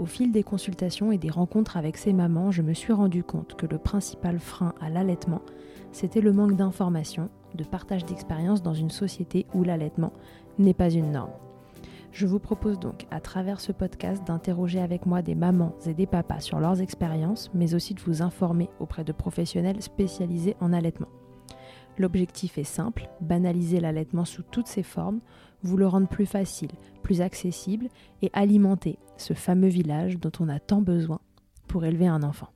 [0.00, 3.54] Au fil des consultations et des rencontres avec ces mamans, je me suis rendu compte
[3.54, 5.40] que le principal frein à l'allaitement,
[5.92, 10.12] c'était le manque d'information, de partage d'expérience dans une société où l'allaitement
[10.58, 11.30] n'est pas une norme.
[12.10, 16.06] Je vous propose donc à travers ce podcast d'interroger avec moi des mamans et des
[16.06, 21.08] papas sur leurs expériences, mais aussi de vous informer auprès de professionnels spécialisés en allaitement.
[21.98, 25.20] L'objectif est simple, banaliser l'allaitement sous toutes ses formes,
[25.64, 26.70] vous le rendre plus facile,
[27.02, 27.88] plus accessible
[28.22, 31.20] et alimenter ce fameux village dont on a tant besoin
[31.66, 32.50] pour élever un enfant.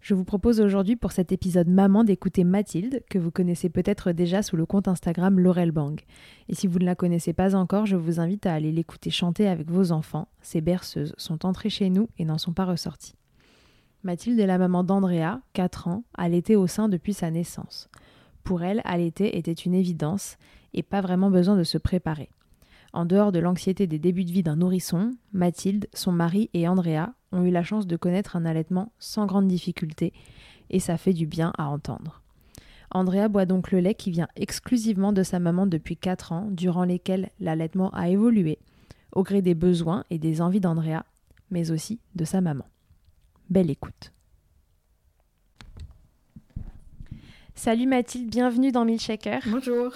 [0.00, 4.40] Je vous propose aujourd'hui pour cet épisode Maman d'écouter Mathilde, que vous connaissez peut-être déjà
[4.40, 6.00] sous le compte Instagram Laurel Bang.
[6.48, 9.48] Et si vous ne la connaissez pas encore, je vous invite à aller l'écouter chanter
[9.48, 10.28] avec vos enfants.
[10.42, 13.16] Ces berceuses sont entrées chez nous et n'en sont pas ressorties.
[14.04, 17.90] Mathilde est la maman d'Andrea, 4 ans, allaitée au sein depuis sa naissance.
[18.46, 20.38] Pour elle, allaiter était une évidence
[20.72, 22.30] et pas vraiment besoin de se préparer.
[22.92, 27.12] En dehors de l'anxiété des débuts de vie d'un nourrisson, Mathilde, son mari et Andrea
[27.32, 30.12] ont eu la chance de connaître un allaitement sans grande difficulté
[30.70, 32.22] et ça fait du bien à entendre.
[32.92, 36.84] Andrea boit donc le lait qui vient exclusivement de sa maman depuis 4 ans, durant
[36.84, 38.60] lesquels l'allaitement a évolué,
[39.10, 41.04] au gré des besoins et des envies d'Andrea,
[41.50, 42.64] mais aussi de sa maman.
[43.50, 44.12] Belle écoute.
[47.56, 49.40] Salut Mathilde, bienvenue dans Milkshaker.
[49.46, 49.90] Bonjour.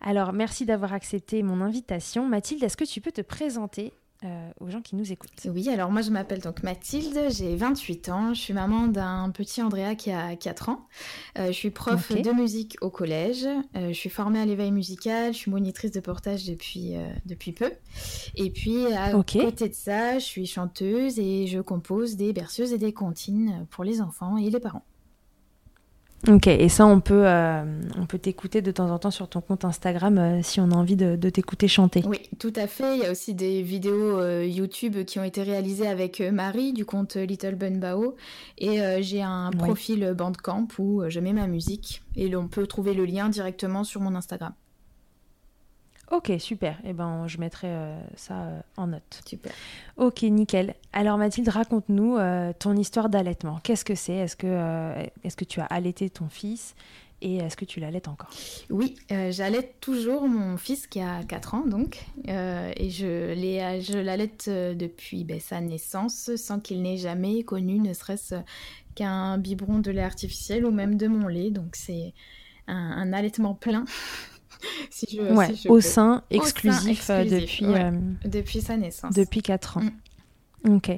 [0.00, 2.26] Alors, merci d'avoir accepté mon invitation.
[2.26, 3.92] Mathilde, est-ce que tu peux te présenter
[4.24, 5.30] euh, aux gens qui nous écoutent?
[5.44, 9.62] Oui, alors moi je m'appelle donc Mathilde, j'ai 28 ans, je suis maman d'un petit
[9.62, 10.88] Andrea qui a 4 ans.
[11.38, 13.44] Euh, je suis prof de musique au collège,
[13.76, 16.94] Euh, je suis formée à l'éveil musical, je suis monitrice de portage depuis,
[17.26, 17.70] depuis peu.
[18.34, 22.78] Et puis à côté de ça, je suis chanteuse et je compose des berceuses et
[22.78, 24.84] des comptines pour les enfants et les parents.
[26.26, 27.64] Ok, et ça, on peut, euh,
[27.98, 30.74] on peut t'écouter de temps en temps sur ton compte Instagram euh, si on a
[30.74, 32.02] envie de, de t'écouter chanter.
[32.06, 32.96] Oui, tout à fait.
[32.96, 36.86] Il y a aussi des vidéos euh, YouTube qui ont été réalisées avec Marie du
[36.86, 38.16] compte Little Bun Bao.
[38.56, 42.02] Et j'ai un profil Bandcamp où je mets ma musique.
[42.16, 44.54] Et on peut trouver le lien directement sur mon Instagram.
[46.14, 46.78] Ok, super.
[46.84, 49.20] Et ben, je mettrai euh, ça euh, en note.
[49.26, 49.52] Super.
[49.96, 50.74] Ok, nickel.
[50.92, 53.58] Alors Mathilde, raconte-nous euh, ton histoire d'allaitement.
[53.64, 54.14] Qu'est-ce que c'est?
[54.14, 54.92] Est-ce que,
[55.24, 56.76] est-ce que tu as allaité ton fils?
[57.20, 58.30] Et est-ce que tu l'allaites encore?
[58.70, 62.04] Oui, j'allaite toujours mon fils qui a 4 ans donc.
[62.26, 68.34] Et je, je l'allaite depuis ben, sa naissance sans qu'il n'ait jamais connu ne serait-ce
[68.94, 71.50] qu'un biberon de lait artificiel ou même de mon lait.
[71.50, 72.12] Donc c'est
[72.66, 73.84] un, allaitement plein.
[74.90, 77.90] si je, au, sein, exclusif, euh, depuis, euh,
[78.24, 79.14] depuis sa naissance.
[79.14, 79.82] Depuis 4 ans.
[79.82, 80.76] Mm.
[80.76, 80.90] Ok.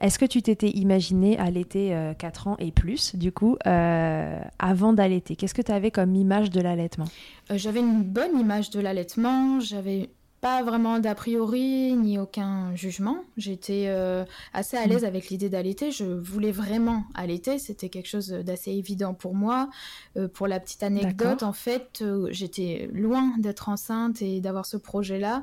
[0.00, 4.92] Est-ce que tu t'étais imaginé allaiter euh, 4 ans et plus, du coup, euh, avant
[4.92, 5.36] d'allaiter?
[5.36, 7.06] Qu'est-ce que tu avais comme image de l'allaitement?
[7.50, 9.58] J'avais une bonne image de l'allaitement.
[9.60, 10.10] J'avais
[10.40, 13.24] pas vraiment d'a priori ni aucun jugement.
[13.36, 15.06] J'étais euh, assez à l'aise mm.
[15.06, 15.90] avec l'idée d'allaiter.
[15.90, 17.58] Je voulais vraiment allaiter.
[17.58, 19.70] C'était quelque chose d'assez évident pour moi.
[20.16, 24.76] Euh, pour la petite anecdote, en fait, euh, j'étais loin d'être enceinte et d'avoir ce
[24.76, 25.42] projet-là.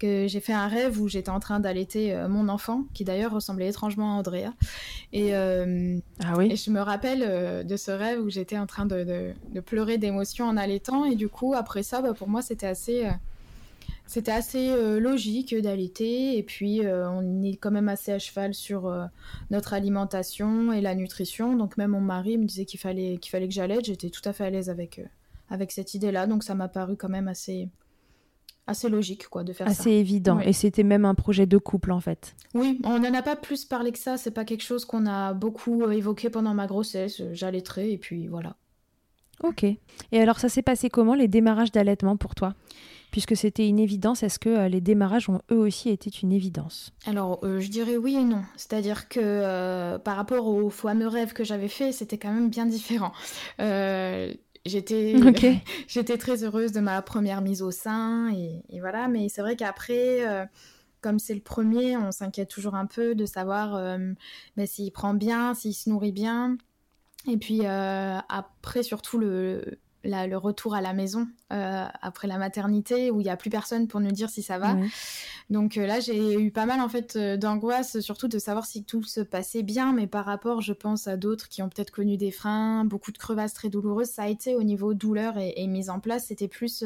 [0.00, 3.68] Que j'ai fait un rêve où j'étais en train d'allaiter mon enfant, qui d'ailleurs ressemblait
[3.68, 4.52] étrangement à Andrea.
[5.12, 6.50] Et, ah oui.
[6.50, 10.46] et je me rappelle de ce rêve où j'étais en train de, de, pleurer d'émotion
[10.46, 11.04] en allaitant.
[11.04, 13.08] Et du coup, après ça, bah, pour moi, c'était assez
[14.06, 16.36] c'était assez euh, logique d'allaiter.
[16.36, 19.04] Et puis euh, on est quand même assez à cheval sur euh,
[19.50, 21.56] notre alimentation et la nutrition.
[21.56, 23.84] Donc même mon mari me disait qu'il fallait qu'il fallait que j'allaite.
[23.84, 25.00] J'étais tout à fait à l'aise avec
[25.50, 27.68] avec cette idée là donc ça m'a paru quand même assez
[28.66, 29.72] assez logique quoi de faire ça.
[29.72, 30.40] Assez évident.
[30.40, 32.34] Et c'était même un projet de couple en fait.
[32.54, 34.16] Oui on n'en a pas plus parlé que ça.
[34.16, 37.22] C'est pas quelque chose qu'on a beaucoup évoqué pendant ma grossesse.
[37.32, 38.56] J'allaiterai et puis voilà.
[39.42, 39.64] Ok.
[39.64, 39.78] Et
[40.20, 42.54] alors ça s'est passé comment les démarrages d'allaitement pour toi?
[43.12, 46.92] Puisque c'était une évidence, est-ce que euh, les démarrages ont eux aussi été une évidence?
[47.06, 48.42] Alors, euh, je dirais oui et non.
[48.56, 52.66] C'est-à-dire que euh, par rapport au fameux rêve que j'avais fait, c'était quand même bien
[52.66, 53.12] différent.
[53.58, 55.14] j'étais
[55.86, 60.48] j'étais très heureuse de ma première mise au sein et, voilà mais c'est vrai qu'après
[61.00, 63.72] comme c'est le premier on s'inquiète toujours un peu de savoir
[64.56, 66.56] ben, s'il prend bien s'il se nourrit bien
[67.28, 73.20] et puis après surtout le le retour à la maison euh, après la maternité où
[73.20, 74.76] il n'y a plus personne pour nous dire si ça va.
[75.50, 78.84] Donc euh, là, j'ai eu pas mal en fait euh, d'angoisse, surtout de savoir si
[78.84, 82.16] tout se passait bien, mais par rapport, je pense, à d'autres qui ont peut-être connu
[82.16, 85.90] des freins, beaucoup de crevasses très douloureuses, ça a été au niveau douleur et, mise
[85.90, 86.84] en place, c'était plus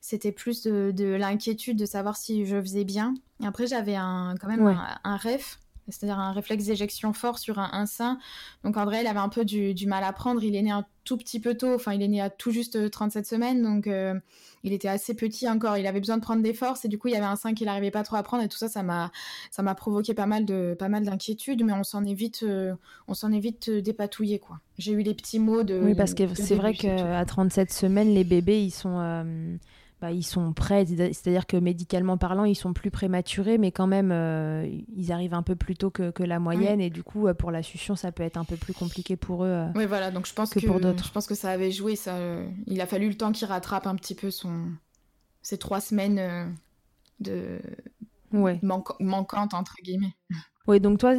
[0.00, 3.14] c'était plus de, l'inquiétude de savoir si je faisais bien.
[3.42, 5.56] Après, j'avais un, quand même un, un, rêve
[5.88, 8.18] c'est-à-dire un réflexe d'éjection fort sur un, sein.
[8.62, 10.42] Donc André, il avait un peu du, mal à prendre.
[10.42, 12.90] Il est né un tout petit peu tôt, enfin il est né à tout juste
[12.90, 14.18] 37 semaines, donc euh,
[14.62, 15.76] il était assez petit encore.
[15.76, 17.52] Il avait besoin de prendre des forces et du coup il y avait un sein
[17.52, 19.12] qu'il n'arrivait pas trop à prendre et tout ça, ça m'a
[19.50, 22.74] ça m'a provoqué pas mal de pas mal d'inquiétudes, mais on s'en est vite euh,
[23.06, 24.60] on s'en est vite euh, dépatouillé quoi.
[24.78, 25.78] J'ai eu les petits mots de.
[25.78, 29.28] Oui parce que c'est vrai qu'à 37 semaines les bébés ils sont
[30.04, 34.12] bah, ils sont prêts, c'est-à-dire que médicalement parlant, ils sont plus prématurés, mais quand même,
[34.12, 37.50] euh, ils arrivent un peu plus tôt que, la moyenne, et du coup, euh, pour
[37.50, 39.48] la succion, ça peut être un peu plus compliqué pour eux.
[39.48, 41.06] Euh, oui, voilà, donc je pense que, pour d'autres.
[41.06, 42.18] Je pense que ça avait joué, ça,
[42.66, 44.72] il a fallu le temps qu'il rattrape un petit peu son,
[45.40, 46.54] ces trois semaines
[47.20, 47.62] de
[48.34, 48.60] ouais.
[48.62, 50.14] manquantes, entre guillemets.
[50.66, 51.14] Oui, donc toi,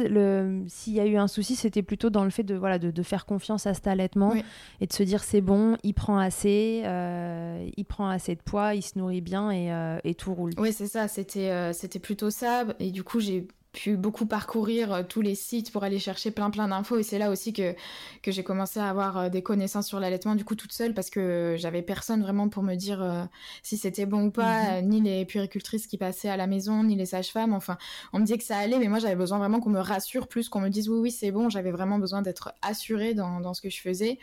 [0.66, 3.26] s'il y a eu un souci, c'était plutôt dans le fait de, voilà, de, faire
[3.26, 4.34] confiance à cet allaitement
[4.80, 8.74] et de se dire c'est bon, il prend assez, euh, il prend assez de poids,
[8.74, 10.50] il se nourrit bien et, euh, et tout roule.
[10.58, 12.64] Oui, c'est ça, c'était euh, c'était plutôt ça.
[12.80, 16.50] Et du coup, j'ai pu beaucoup parcourir euh, tous les sites pour aller chercher plein
[16.50, 17.74] plein d'infos et c'est là aussi que,
[18.22, 21.10] que j'ai commencé à avoir euh, des connaissances sur l'allaitement du coup toute seule parce
[21.10, 23.22] que j'avais personne vraiment pour me dire euh,
[23.62, 24.88] si c'était bon ou pas, mhm.
[24.88, 27.76] ni les puéricultrices qui passaient à la maison, ni les sages-femmes, enfin
[28.14, 30.48] on me disait que ça allait mais moi j'avais besoin vraiment qu'on me rassure plus,
[30.48, 33.60] qu'on me dise oui oui c'est bon, j'avais vraiment besoin d'être assurée dans, dans ce
[33.60, 34.18] que je faisais.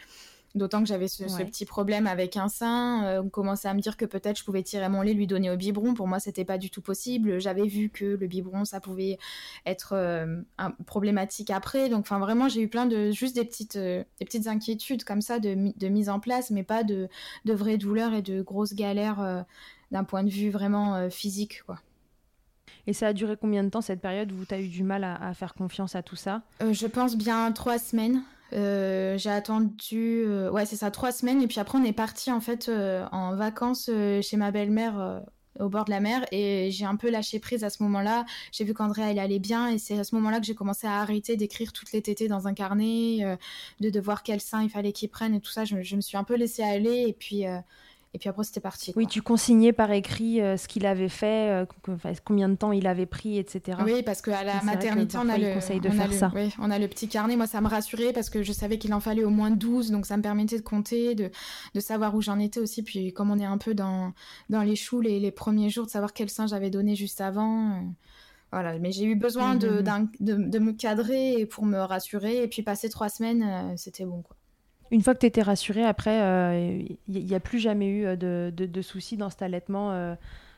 [0.56, 3.06] D'autant que j'avais ce, petit problème avec un sein.
[3.06, 5.50] Euh, on commençait à me dire que peut-être je pouvais tirer mon lait, lui donner
[5.50, 5.96] au biberon.
[5.96, 7.40] Pour moi, c'était pas du tout possible.
[7.40, 9.18] J'avais vu que le biberon, ça pouvait
[9.66, 10.42] être euh,
[10.86, 11.90] problématique après.
[11.90, 15.22] Donc, enfin, vraiment, j'ai eu plein de juste des petites, euh, des petites inquiétudes comme
[15.22, 17.10] ça de, de, mise en place, mais pas de,
[17.46, 19.46] de vraies douleurs et de grosses galères
[19.92, 21.80] d'un point de vue vraiment physique, quoi.
[22.86, 25.04] Et ça a duré combien de temps cette période où tu as eu du mal
[25.04, 26.42] à, à, faire confiance à tout ça?
[26.60, 28.24] Je pense bien trois semaines.
[28.54, 31.42] Euh, j'ai attendu, euh, ouais, c'est ça, trois semaines.
[31.42, 33.90] Et puis après, on est parti en fait euh, en vacances
[34.22, 35.24] chez ma belle-mère
[35.60, 36.26] au bord de la mer.
[36.32, 38.26] Et j'ai un peu lâché prise à ce moment-là.
[38.52, 39.70] J'ai vu qu'Andrea, elle allait bien.
[39.70, 42.48] Et c'est à ce moment-là que j'ai commencé à arrêter d'écrire toutes les tétées dans
[42.48, 43.38] un carnet,
[43.80, 45.66] de, de voir quel sein il fallait qu'ils prennent et tout ça.
[45.66, 47.06] Je, me suis un peu laissée aller.
[47.08, 47.46] Et puis
[48.16, 48.94] et puis après, c'était parti.
[48.96, 51.66] Oui, tu consignais par écrit euh, ce qu'il avait fait, euh,
[52.24, 53.80] combien de temps il avait pris, etc.
[53.84, 56.32] Oui, parce qu'à la maternité, on a le conseil de faire ça.
[56.36, 57.36] Oui, on a le petit carnet.
[57.36, 60.06] Moi, ça me rassurait parce que je savais qu'il en fallait au moins 12, donc
[60.06, 61.32] ça me permettait de compter, de,
[61.74, 62.84] de savoir où j'en étais aussi.
[62.84, 64.14] Puis comme on est un peu dans,
[64.50, 67.72] dans les choux les, les premiers jours, de savoir quel sein j'avais donné juste avant.
[67.72, 67.82] Euh,
[68.52, 70.10] voilà, mais j'ai eu besoin de, mmh, mmh, mmh.
[70.20, 72.44] de, de, me cadrer pour me rassurer.
[72.44, 74.22] Et puis passer trois semaines, c'était bon.
[74.22, 74.36] Quoi
[74.94, 78.52] une fois que tu étais rassurée, après, il euh, n'y a plus jamais eu euh,
[78.52, 79.92] de, soucis dans cet allaitement.
[79.92, 80.16] Euh,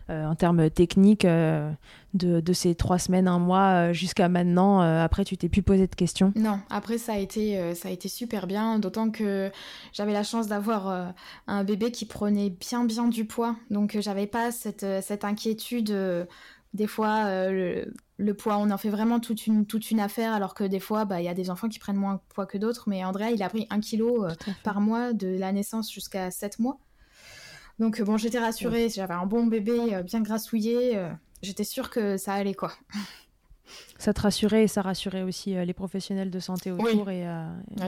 [0.07, 5.63] en termes techniques de, ces trois semaines, un mois jusqu'à maintenant Après, tu t'es plus
[5.63, 6.31] posé de questions?
[6.35, 9.49] Non, après ça a été, ça a été super bien, d'autant que
[9.93, 11.15] j'avais la chance d'avoir
[11.47, 16.27] un bébé qui prenait bien bien du poids, donc j'avais pas cette, cette inquiétude
[16.75, 17.49] des fois,
[18.33, 21.21] poids, on en fait vraiment toute une, toute une affaire, alors que des fois, bah,
[21.21, 22.85] il y a des enfants qui prennent moins de poids que d'autres.
[22.87, 26.59] Mais Andrea, il a pris un kilo euh, par mois de la naissance jusqu'à 7
[26.59, 26.77] mois.
[27.79, 28.89] Donc, bon, j'étais rassurée.
[28.89, 30.99] J'avais un bon bébé, euh, bien grassouillé.
[31.41, 32.71] j'étais sûre que ça allait, quoi.
[33.97, 37.09] Ça te rassurait et ça rassurait aussi les professionnels de santé autour.
[37.09, 37.25] Et,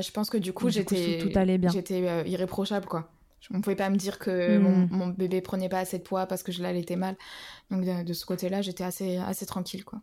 [0.02, 1.70] je pense que du coup, j'étais tout allait bien.
[1.70, 3.12] J'étais irréprochable, quoi.
[3.52, 4.88] On ne pouvait pas me dire que hmm.
[4.92, 7.16] mon, bébé prenait pas assez de poids parce que je l'allaitais mal.
[7.72, 10.02] Donc de, ce côté-là, j'étais assez, assez tranquille, quoi.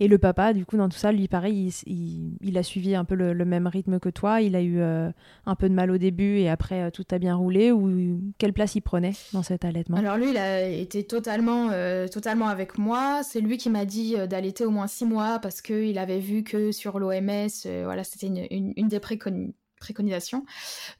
[0.00, 3.14] Et le papa, du coup, dans tout ça, lui, pareil, il, a suivi un peu
[3.14, 4.40] le, même rythme que toi.
[4.40, 5.10] Il a eu euh,
[5.46, 7.72] un peu de mal au début et après, euh, tout a bien roulé.
[7.72, 9.96] Ou quelle place il prenait dans cet allaitement?
[9.96, 13.22] Alors lui, il a été totalement, euh, totalement avec moi.
[13.22, 16.72] C'est lui qui m'a dit d'allaiter au moins six mois parce qu'il avait vu que
[16.72, 17.48] sur l'OMS,
[17.84, 20.46] voilà, c'était une, une, des préconisations préconisation.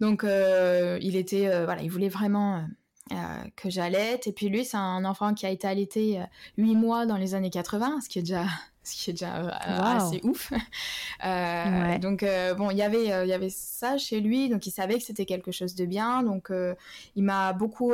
[0.00, 2.66] Donc, euh, il était, euh, voilà, il voulait vraiment
[3.12, 3.14] euh,
[3.56, 4.26] que j'allaite.
[4.26, 6.20] Et puis lui, c'est un enfant qui a été allaité
[6.58, 8.44] 8 mois dans les années 80, ce qui est déjà
[8.84, 10.52] ce qui est déjà assez ouf.
[12.00, 12.24] Donc
[12.56, 15.26] bon, il y avait il y avait ça chez lui, donc il savait que c'était
[15.26, 16.22] quelque chose de bien.
[16.22, 16.50] Donc
[17.16, 17.92] il m'a beaucoup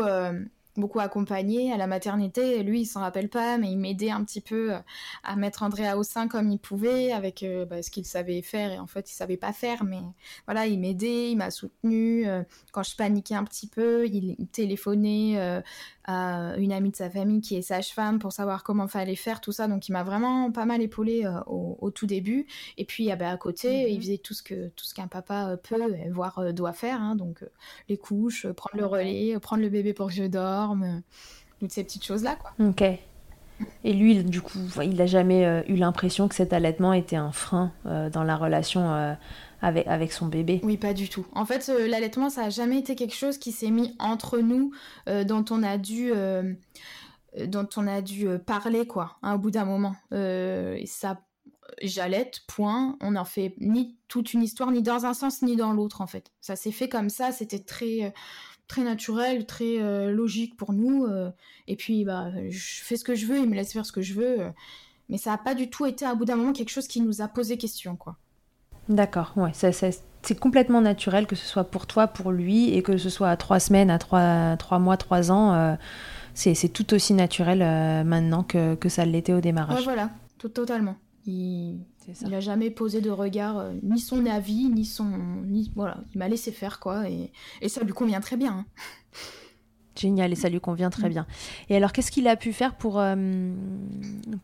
[0.78, 2.62] beaucoup accompagné à la maternité.
[2.62, 4.78] Lui, il s'en rappelle pas, mais il m'aidait un petit peu euh,
[5.24, 8.72] à mettre Andrea au sein comme il pouvait, avec euh, bah, ce qu'il savait faire.
[8.72, 10.00] Et en fait, il savait pas faire, mais
[10.46, 12.26] voilà, il m'aidait, il m'a soutenu.
[12.26, 12.42] Euh,
[12.72, 15.62] quand je paniquais un petit peu, il, téléphonait
[16.08, 19.68] une amie de sa famille qui est sage-femme pour savoir comment fallait faire tout ça.
[19.68, 22.46] Donc, il m'a vraiment pas mal épaulé au, tout début.
[22.76, 24.02] Et puis, ah bah, à côté, il mhm.
[24.02, 25.76] faisait tout ce que tout ce qu'un papa peut,
[26.10, 27.00] voire doit faire.
[27.00, 27.14] Hein.
[27.14, 27.44] donc,
[27.88, 30.98] les couches, prendre le relais, prendre le bébé pour que je dors euh,
[31.60, 32.52] toutes ces petites choses-là, quoi.
[32.60, 32.82] Ok.
[33.82, 37.32] Et lui, du coup, il n'a jamais euh, eu l'impression que cet allaitement était un
[37.32, 39.16] frein euh, dans la relation
[39.60, 41.26] avec, son bébé Oui, pas du tout.
[41.32, 44.72] En fait, l'allaitement, ça n'a jamais été quelque chose qui s'est mis entre nous,
[45.06, 46.12] dont on a dû
[47.46, 51.20] dont on a dû parler quoi hein, au bout d'un moment ça
[51.82, 55.74] j'allaite point on n'en fait ni toute une histoire ni dans un sens ni dans
[55.74, 58.14] l'autre en fait ça s'est fait comme ça c'était très
[58.68, 61.06] très naturel, très euh, logique pour nous.
[61.06, 61.30] Euh,
[61.66, 64.02] et puis, bah, je fais ce que je veux, il me laisse faire ce que
[64.02, 64.40] je veux.
[64.40, 64.50] Euh,
[65.08, 67.22] mais ça n'a pas du tout été, à bout d'un moment, quelque chose qui nous
[67.22, 68.18] a posé question, quoi.
[68.88, 73.10] D'accord, ouais, c'est complètement naturel que ce soit pour toi, pour lui, et que ce
[73.10, 75.76] soit à trois semaines, à trois, trois mois, trois ans.
[76.34, 77.58] c'est tout aussi naturel
[78.04, 79.84] maintenant que, que ça l'était au démarrage.
[79.84, 80.96] voilà, tout, totalement.
[81.28, 85.10] Il n'a jamais posé de regard, euh, ni son avis, ni son.
[85.44, 88.52] Ni, voilà, il m'a laissé faire, quoi, et, et, ça lui convient très bien.
[88.52, 88.66] Hein.
[89.98, 91.12] Génial, et ça lui convient très mm.
[91.12, 91.26] bien.
[91.68, 93.52] Et alors, qu'est-ce qu'il a pu faire pour, euh,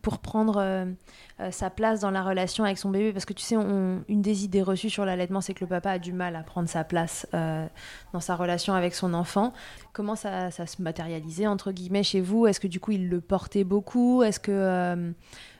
[0.02, 0.86] pour prendre euh,
[1.50, 3.12] sa place dans la relation avec son bébé?
[3.12, 5.98] Parce que tu sais, une des idées reçues sur l'allaitement, c'est que le papa a
[5.98, 9.52] du mal à prendre sa place dans sa relation avec son enfant.
[9.92, 12.46] Comment ça, ça se matérialisait, entre guillemets, chez vous?
[12.46, 14.22] Est-ce que du coup, il le portait beaucoup?
[14.22, 15.12] Est-ce que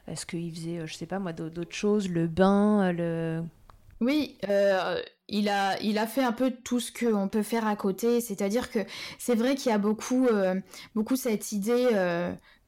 [0.06, 3.42] est-ce qu'il faisait, euh, je sais pas moi, d'autres choses, le bain, le...
[4.00, 7.76] Oui, euh, il, a, il a fait un peu tout ce qu'on peut faire à
[7.76, 8.20] côté.
[8.20, 8.80] C'est-à-dire que
[9.18, 10.60] c'est vrai qu'il y a beaucoup, euh,
[10.94, 11.88] beaucoup cette idée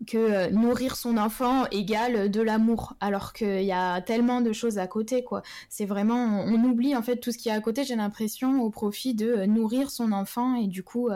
[0.06, 4.78] que euh, nourrir son enfant égale de l'amour, alors qu'il y a tellement de choses
[4.78, 5.42] à côté, quoi.
[5.68, 8.70] C'est vraiment, on, oublie en fait tout ce qui est à côté, j'ai l'impression, au
[8.70, 11.08] profit de euh, nourrir son enfant et du coup,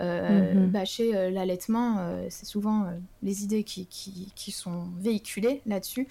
[0.00, 0.70] euh, mhm.
[0.70, 2.86] bâcher l'allaitement, c'est souvent
[3.22, 6.08] les idées qui, qui, qui sont véhiculées là-dessus.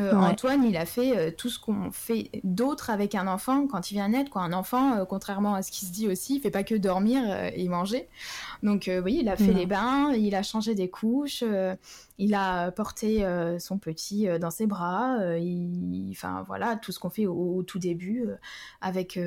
[0.00, 3.90] Euh, Antoine, il a fait euh, tout ce qu'on fait d'autre avec un enfant quand
[3.90, 4.30] il vient naître.
[4.30, 4.42] Quoi.
[4.42, 7.22] Un enfant, euh, contrairement à ce qui se dit aussi, il fait pas que dormir
[7.54, 8.08] et manger.
[8.62, 11.44] Donc oui, il a fait les bains, il a changé des couches,
[12.18, 13.24] il a porté
[13.58, 15.18] son petit dans ses bras.
[16.10, 18.26] Enfin voilà, tout ce qu'on fait au, tout début
[18.80, 19.18] avec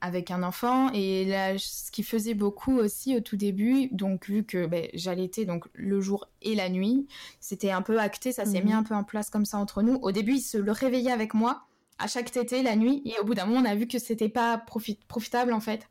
[0.00, 0.90] avec un enfant.
[0.92, 5.44] Et là, ce qui faisait beaucoup aussi au tout début, donc vu que ben, j'allaitais
[5.44, 7.06] donc le jour et la nuit,
[7.40, 8.78] c'était un peu acté, ça s'est mis mhm.
[8.78, 9.98] un peu en place comme ça entre nous.
[10.02, 11.64] Au début, il se le réveillait avec moi
[11.98, 14.28] à chaque tété la nuit, et au bout d'un moment, on a vu que c'était
[14.28, 15.88] pas profitable en fait.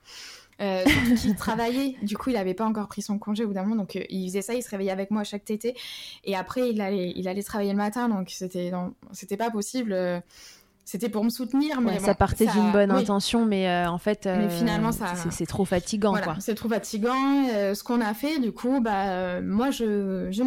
[0.60, 0.84] Euh,
[1.22, 3.76] qu'il travaillait, du coup il avait pas encore pris son congé au bout d'un moment,
[3.76, 5.76] donc euh, il faisait ça, il se réveillait avec moi à chaque tété,
[6.24, 8.72] et après il allait, il allait travailler le matin, donc c'était,
[9.12, 9.94] c'était pas possible.
[9.94, 10.20] Euh,
[10.88, 11.82] c'était pour me soutenir.
[11.82, 15.14] Mais ça partait d'une bonne intention, mais euh, en fait, mais finalement, ça...
[15.32, 16.12] c'est trop fatigant.
[16.12, 17.14] Voilà, c'est trop fatigant.
[17.74, 20.44] ce qu'on a fait, du coup, bah, moi, je, je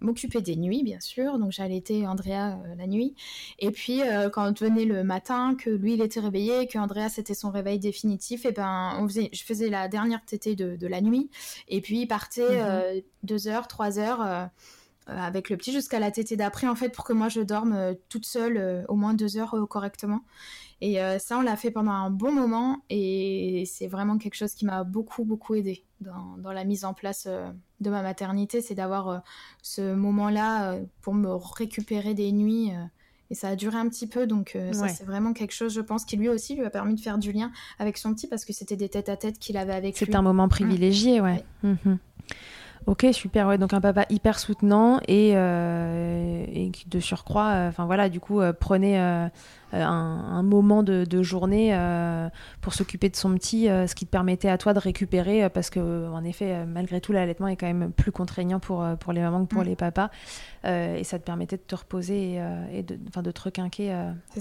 [0.00, 1.38] m'occupais des nuits, bien sûr.
[1.38, 3.14] Donc, j'allaitais Andrea la nuit.
[3.60, 7.50] Et puis, quand venait le matin, que lui, il était réveillé, que Andrea, c'était son
[7.50, 11.30] réveil définitif, et ben, on faisait, je faisais la dernière tétée de, de la nuit.
[11.68, 13.02] Et puis, il partait mhm.
[13.22, 14.44] deux heures, trois heures euh,
[15.08, 17.94] avec le petit jusqu'à la tétée d'après, en fait, pour que moi je dorme euh,
[18.08, 20.20] toute seule euh, au moins deux heures correctement.
[20.80, 24.64] Et ça, on l'a fait pendant un bon moment et c'est vraiment quelque chose qui
[24.64, 28.60] m'a beaucoup, beaucoup aidé dans, dans, la mise en place de ma maternité.
[28.60, 29.24] C'est d'avoir
[29.60, 32.70] ce moment-là pour me récupérer des nuits.
[33.28, 36.04] et ça a duré un petit peu, donc ça, c'est vraiment quelque chose, je pense,
[36.04, 37.50] qui lui aussi lui a permis de faire du lien
[37.80, 40.06] avec son petit parce que c'était des têtes-à-tête qu'il avait avec lui.
[40.06, 41.44] C'est un moment privilégié, ouais.
[41.64, 41.98] Mhm.
[42.86, 43.46] Ok, super.
[43.46, 48.20] Ouais, donc un papa hyper soutenant et, euh, et de surcroît, euh, enfin voilà, du
[48.20, 48.98] coup, euh, prenait
[49.72, 51.76] un, moment de, journée
[52.60, 56.08] pour s'occuper de son petit, ce qui te permettait à toi de récupérer, parce que
[56.08, 59.54] en effet, malgré tout, l'allaitement est quand même plus contraignant pour, pour les mamans que
[59.54, 59.66] pour mm.
[59.66, 60.10] les papas,
[60.64, 62.40] et ça te permettait de te reposer
[62.72, 63.94] et, de, de te requinquer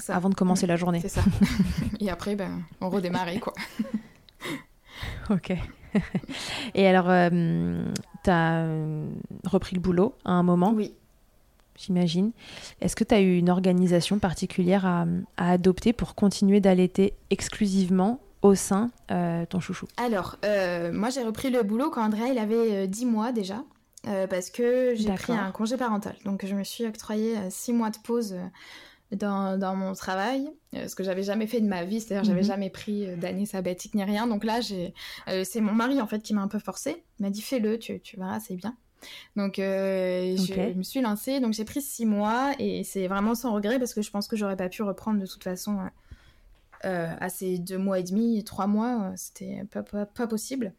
[0.08, 1.02] avant de commencer la journée.
[1.02, 1.22] C'est ça.
[2.00, 3.54] et après, ben, on redémarrait quoi.
[5.30, 5.54] ok.
[6.76, 7.10] et alors,
[8.28, 9.08] tu as euh,
[9.46, 10.74] repris le boulot à un moment.
[10.74, 10.94] Oui.
[11.78, 12.32] J'imagine.
[12.82, 15.06] Est-ce que tu as eu une organisation particulière à,
[15.38, 19.88] adopter pour continuer d'allaiter exclusivement au sein euh, ton chouchou?
[19.98, 23.64] Alors, euh, moi j'ai repris le boulot quand Andrea il avait 10 mois déjà,
[24.30, 26.16] parce que j'ai pris un congé parental.
[26.26, 28.36] Donc je me suis octroyé 6 mois de pause
[29.12, 32.48] dans, dans, mon travail, ce que j'avais jamais fait de ma vie, c'est-à-dire j'avais mhm.
[32.48, 34.28] jamais pris d'année sabbatique ni rien.
[34.28, 34.94] Donc là, j'ai,
[35.44, 37.04] c'est mon mari en fait qui m'a un peu forcé.
[37.20, 38.76] Il m'a dit fais-le, tu, tu verras, c'est bien.
[39.36, 43.54] Donc euh, je me suis lancée, donc j'ai pris six mois et c'est vraiment sans
[43.54, 45.78] regret parce que je pense que j'aurais pas pu reprendre de toute façon
[46.86, 50.74] euh, à ces deux mois et demi, trois mois, euh, c'était pas, pas, possible.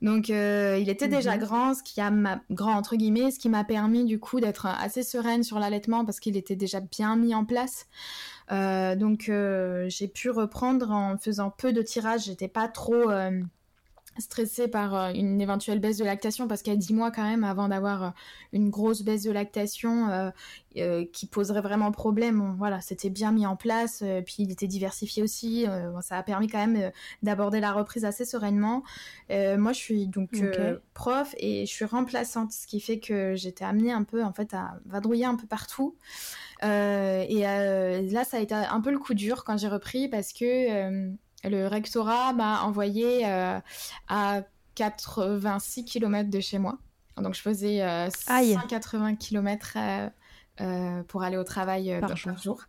[0.00, 1.40] Donc euh, il était déjà mhm.
[1.40, 4.66] grand, ce qui a ma, grand entre guillemets, ce qui m'a permis du coup d'être
[4.66, 7.86] assez sereine sur l'allaitement parce qu'il était déjà bien mis en place.
[8.50, 9.30] donc
[9.88, 13.10] j'ai pu reprendre en faisant peu de tirages, j'étais pas trop
[14.20, 17.24] stressée par euh, une éventuelle baisse de lactation parce qu'il y a 10 mois quand
[17.24, 18.10] même avant d'avoir euh,
[18.52, 20.08] une grosse baisse de lactation
[20.76, 22.54] euh, qui poserait vraiment problème.
[22.56, 25.66] voilà, c'était bien mis en place, puis il était diversifié aussi.
[26.00, 26.92] ça a permis quand même
[27.24, 28.84] d'aborder la reprise assez sereinement.
[29.30, 30.30] moi, je suis donc
[30.94, 34.54] prof et je suis remplaçante, ce qui fait que j'étais amenée un peu en fait
[34.54, 35.96] à vadrouiller un peu partout.
[36.62, 41.10] et là, ça a été un peu le coup dur quand j'ai repris parce que
[41.44, 43.58] le rectorat m'a envoyé euh,
[44.08, 44.42] à
[44.74, 46.78] 86 km de chez moi.
[47.16, 49.76] Donc je faisais 180 km
[50.60, 52.62] euh, pour aller au travail euh, par, jour.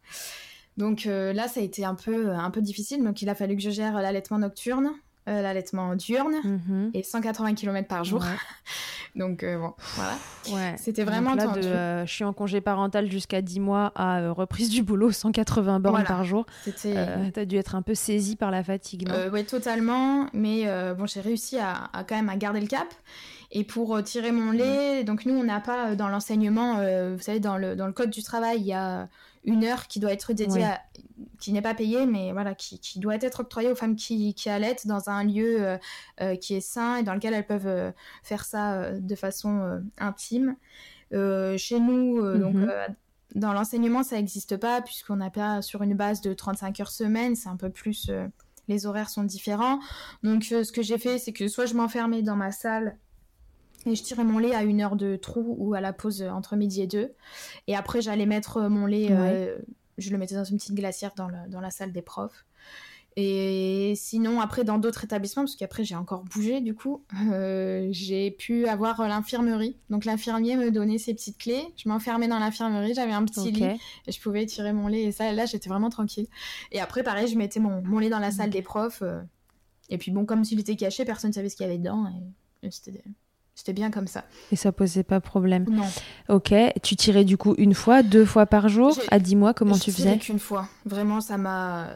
[0.77, 3.03] Donc là, ça a été un peu, un peu difficile.
[3.03, 4.91] Donc il a fallu que je gère l'allaitement nocturne,
[5.27, 6.91] l'allaitement diurne mhm.
[6.93, 8.23] et 180 km par jour.
[9.15, 10.13] Donc euh, bon, voilà.
[10.51, 10.75] Ouais.
[10.77, 14.31] C'était vraiment là, de, euh, je suis en congé parental jusqu'à 10 mois à euh,
[14.31, 16.45] reprise du boulot, 180 bornes par jour.
[16.63, 16.95] C'était.
[17.33, 20.27] T'as dû être un peu saisi par la fatigue, Oui, totalement.
[20.33, 20.65] Mais
[20.97, 22.87] bon, j'ai réussi à, quand même à garder le cap.
[23.53, 27.57] Et pour tirer mon lait, donc nous, on n'a pas dans l'enseignement, vous savez, dans
[27.57, 29.09] le, dans le code du travail, il y a
[29.43, 30.81] une heure qui doit être dédiée à,
[31.39, 34.49] qui n'est pas payée, mais voilà, qui, qui, doit être octroyée aux femmes qui, qui
[34.49, 35.77] allaitent dans un lieu euh,
[36.21, 37.91] euh, qui est sain et dans lequel elles peuvent euh,
[38.23, 40.55] faire ça de façon intime.
[41.11, 42.71] chez nous, donc, mhm.
[43.35, 47.35] dans l'enseignement, ça n'existe pas puisqu'on n'a pas sur une base de 35 heures semaine,
[47.35, 48.11] c'est un peu plus...
[48.67, 49.79] les horaires sont différents.
[50.23, 52.97] Donc, ce que j'ai fait, c'est que soit je m'enfermais dans ma salle
[53.85, 56.55] et je tirais mon lait à une heure de trou ou à la pause entre
[56.55, 57.13] midi et deux.
[57.67, 59.57] Et après, j'allais mettre mon lait, euh,
[59.97, 62.45] je le mettais dans une petite glacière dans, dans, la salle des profs.
[63.17, 68.31] Et sinon, après, dans d'autres établissements, parce qu'après, j'ai encore bougé, du coup, euh, j'ai
[68.31, 69.75] pu avoir l'infirmerie.
[69.89, 71.65] Donc, l'infirmier me donnait ses petites clés.
[71.75, 73.65] Je m'enfermais dans l'infirmerie, j'avais un petit lit
[74.07, 75.03] et je pouvais tirer mon lait.
[75.03, 76.27] Et ça, là, j'étais vraiment tranquille.
[76.71, 79.01] Et après, pareil, je mettais mon, mon lait dans la salle des profs.
[79.01, 79.19] Euh,
[79.89, 82.07] et puis, bon, comme s'il était caché, personne ne savait ce qu'il y avait dedans.
[82.63, 83.03] Et, et c'était
[83.53, 84.23] c'était bien comme ça.
[84.51, 85.85] Et ça posait pas problème Non.
[86.29, 86.53] Ok.
[86.81, 89.91] Tu tirais du coup une fois, deux fois par jour À dix mois, comment tu
[89.91, 90.67] faisais qu'une fois.
[90.85, 91.89] Vraiment, ça m'a.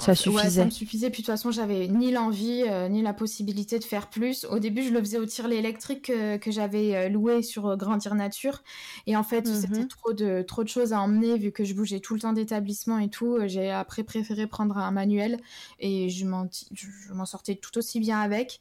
[0.00, 0.60] Ça suffisait.
[0.60, 1.10] ça me suffisait.
[1.10, 4.46] Puis de toute façon, j'avais ni l'envie, euh, ni la possibilité de faire plus.
[4.46, 7.76] Au début, je le faisais au tire électrique que, que j'avais euh, loué sur euh,
[7.76, 8.62] Grandir Nature.
[9.06, 9.88] Et en fait, c'était mhm.
[9.88, 12.98] trop de, trop de choses à emmener vu que je bougeais tout le temps d'établissement
[12.98, 13.38] et tout.
[13.46, 15.38] J'ai après préféré prendre un manuel
[15.78, 18.60] et je m'en sortais tout aussi bien avec.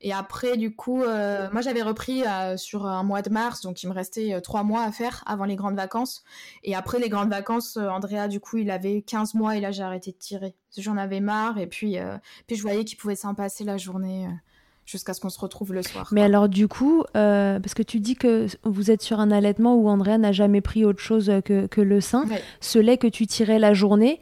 [0.00, 3.82] Et après, du coup, euh, moi j'avais repris euh, sur un mois de mars, donc
[3.82, 6.22] il me restait euh, trois mois à faire avant les grandes vacances.
[6.64, 9.82] Et après les grandes vacances, Andrea, du coup, il avait 15 mois et là j'ai
[9.82, 10.54] arrêté de tirer.
[10.76, 11.96] J'en avais marre et puis,
[12.46, 14.28] puis je voyais qu'il pouvait s'en passer la journée
[14.84, 16.08] jusqu'à ce qu'on se retrouve le soir.
[16.12, 19.88] Mais alors du coup, parce que tu dis que vous êtes sur un allaitement où
[19.88, 22.24] Andrea n'a jamais pris autre chose que, que le sein,
[22.60, 24.20] ce lait que tu tirais la journée,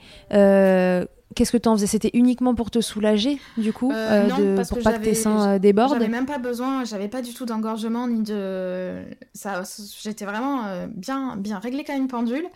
[1.35, 1.87] Qu'est-ce que tu en faisais?
[1.87, 5.55] C'était uniquement pour te soulager, du coup, euh, euh, de, pour pas que tes seins
[5.55, 5.94] euh, débordent?
[5.94, 9.03] J'avais même pas besoin, j'avais pas du tout d'engorgement ni de.
[9.33, 9.62] Ça,
[10.03, 12.47] j'étais vraiment bien, bien réglée comme une pendule.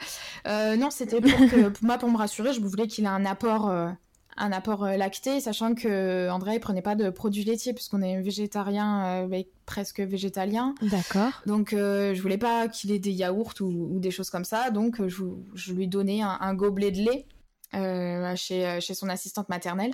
[0.46, 3.68] non, c'était pour que, pour moi, pour me rassurer, je voulais qu'il ait un apport.
[3.70, 9.26] un apport lacté, sachant que André il prenait pas de produits laitiers puisqu'on est végétarien,
[9.28, 10.74] mais presque végétalien.
[10.82, 11.42] D'accord.
[11.46, 15.24] Donc je voulais pas qu'il ait des yaourts ou, des choses comme ça, donc je,
[15.54, 17.26] je lui donnais un gobelet de lait
[17.74, 19.92] euh, chez, euh, chez son assistante maternelle.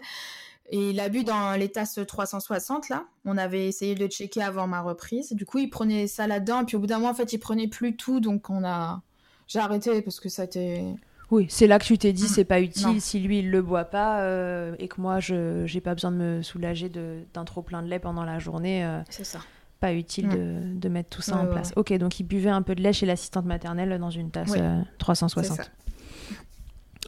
[0.70, 3.04] Et il a bu dans les tasses 360 là.
[3.24, 5.32] On avait essayé de checker avant ma reprise.
[5.32, 6.64] Du coup, il prenait ça là-dedans.
[6.64, 8.20] Puis au bout d'un mois, en fait, il prenait plus tout.
[8.20, 9.02] Donc on a,
[9.46, 10.84] j'ai arrêté parce que ça était.
[11.30, 13.86] Oui, c'est là que tu t'es dit c'est pas utile si lui il le boit
[13.86, 17.82] pas euh, et que moi je j'ai pas besoin de me soulager d'un trop plein
[17.82, 18.86] de lait pendant la journée.
[19.10, 19.40] c'est ça.
[19.80, 21.72] Pas utile de, de, mettre tout ça en place.
[21.76, 24.54] Ok, donc il buvait un peu de lait chez l'assistante maternelle dans une tasse
[24.98, 25.70] 360.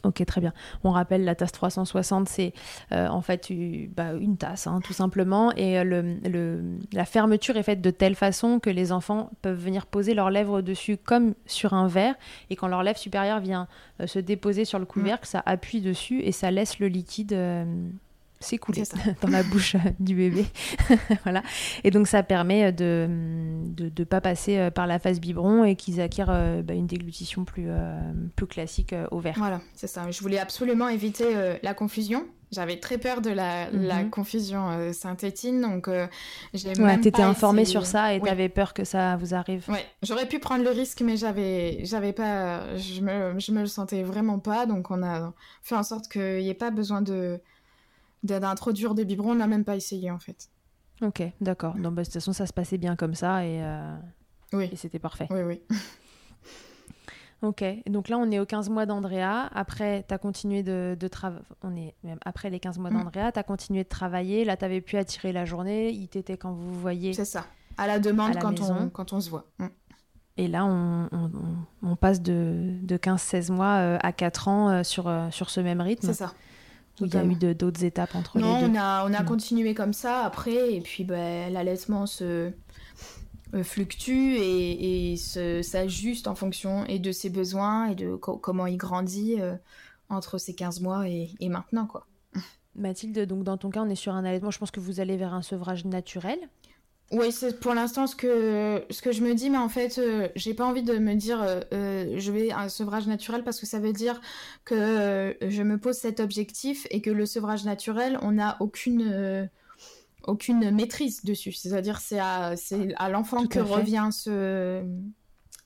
[0.03, 0.53] Ok, très bien.
[0.83, 2.53] On rappelle, la tasse 360, c'est
[2.91, 3.51] euh, en fait
[3.95, 5.51] bah, une tasse, hein, tout simplement.
[5.55, 6.61] Et euh,
[6.93, 10.61] la fermeture est faite de telle façon que les enfants peuvent venir poser leurs lèvres
[10.61, 12.15] dessus comme sur un verre.
[12.49, 13.67] Et quand leur lèvre supérieure vient
[14.01, 17.35] euh, se déposer sur le couvercle, ça appuie dessus et ça laisse le liquide
[18.57, 18.83] coulé
[19.21, 20.45] dans la bouche euh, du bébé.
[21.23, 21.43] voilà.
[21.83, 25.75] Et donc ça permet de ne de, pas passer euh, par la phase biberon et
[25.75, 27.67] qu'ils acquièrent euh, bah, une déglutition plus,
[28.35, 29.35] plus classique au verre.
[29.37, 30.09] Voilà, c'est ça.
[30.09, 31.25] Je voulais absolument éviter
[31.61, 32.25] la confusion.
[32.49, 34.09] J'avais très peur de la, la mhm.
[34.09, 35.89] confusion synthétine, donc
[36.53, 39.65] j'ai ouais, t'étais informée sur ça et tu t'avais peur que ça vous arrive.
[39.67, 43.67] Ouais, j'aurais pu prendre le risque, mais j'avais, j'avais pas, je me, je me le
[43.67, 47.41] sentais vraiment pas, donc on a fait en sorte qu'il n'y ait pas besoin de
[48.23, 50.49] d'introduire des biberons, on n'a même pas essayé en fait.
[51.01, 51.75] Ok, d'accord.
[51.75, 53.95] Donc bah, de toute façon, ça se passait bien comme ça et, euh,
[54.53, 54.69] oui.
[54.71, 55.27] et c'était parfait.
[55.29, 55.61] Oui, oui.
[57.43, 59.47] ok, donc là on est aux 15 mois d'Andrea.
[59.53, 61.43] Après, tu as continué de, de travailler.
[61.61, 63.03] On est même après les 15 mois mm.
[63.03, 64.43] d'Andrea, tu as continué de travailler.
[64.43, 65.91] Là, tu avais pu attirer la journée.
[65.91, 67.13] Il t'était quand vous voyez.
[67.13, 67.45] C'est ça,
[67.77, 69.45] à la demande quand, on, quand on se voit.
[69.59, 69.67] Mm.
[70.39, 71.09] Et là, on,
[71.81, 75.81] on, passe de, de 15-16 mois euh, à 4 ans euh, sur, sur ce même
[75.81, 76.05] rythme.
[76.05, 76.31] C'est ça
[76.99, 79.93] il y a eu d'autres étapes entre les deux on a, on a continué comme
[79.93, 82.51] ça après, et puis ben, l'allaitement se
[83.53, 88.77] euh, fluctue et, et s'ajuste en fonction et de ses besoins et de comment il
[88.77, 89.55] grandit euh,
[90.09, 91.85] entre ses 15 mois et, et maintenant.
[91.85, 92.07] quoi.
[92.75, 95.17] Mathilde, donc dans ton cas, on est sur un allaitement, je pense que vous allez
[95.17, 96.37] vers un sevrage naturel.
[97.11, 100.27] Oui, c'est pour l'instant ce que, ce que je me dis, mais en fait, euh,
[100.35, 103.65] j'ai pas envie de me dire euh, euh, je vais un sevrage naturel parce que
[103.65, 104.19] ça veut dire
[104.65, 109.49] que je me pose cet objectif et que le sevrage naturel, on n'a aucune,
[110.23, 111.53] aucune maîtrise dessus.
[111.53, 112.55] C'est-à-dire c'est à,
[112.97, 114.83] à l'enfant que revient ce,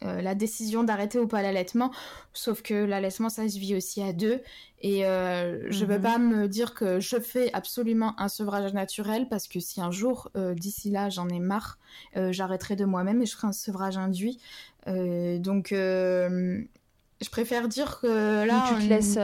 [0.03, 1.91] euh, la décision d'arrêter ou pas l'allaitement.
[2.33, 4.41] Sauf que l'allaitement, ça se vit aussi à deux.
[4.81, 6.03] Et euh, je ne veux mhm.
[6.03, 10.31] pas me dire que je fais absolument un sevrage naturel parce que si un jour,
[10.35, 11.77] euh, d'ici là, j'en ai marre,
[12.15, 14.39] j'arrêterai de moi-même et je ferai un sevrage induit.
[14.87, 18.65] donc, je préfère dire que là.
[18.69, 19.19] tu, te laisses,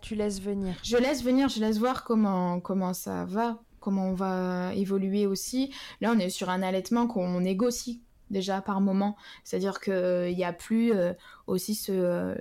[0.00, 0.74] tu laisses venir.
[0.82, 5.72] Je laisse venir, je laisse voir comment, comment ça va comment on va évoluer aussi.
[6.00, 9.16] Là, on est sur un allaitement qu'on négocie déjà par moment.
[9.44, 11.12] C'est-à-dire qu'il n'y euh, a plus euh,
[11.46, 12.34] aussi ce euh,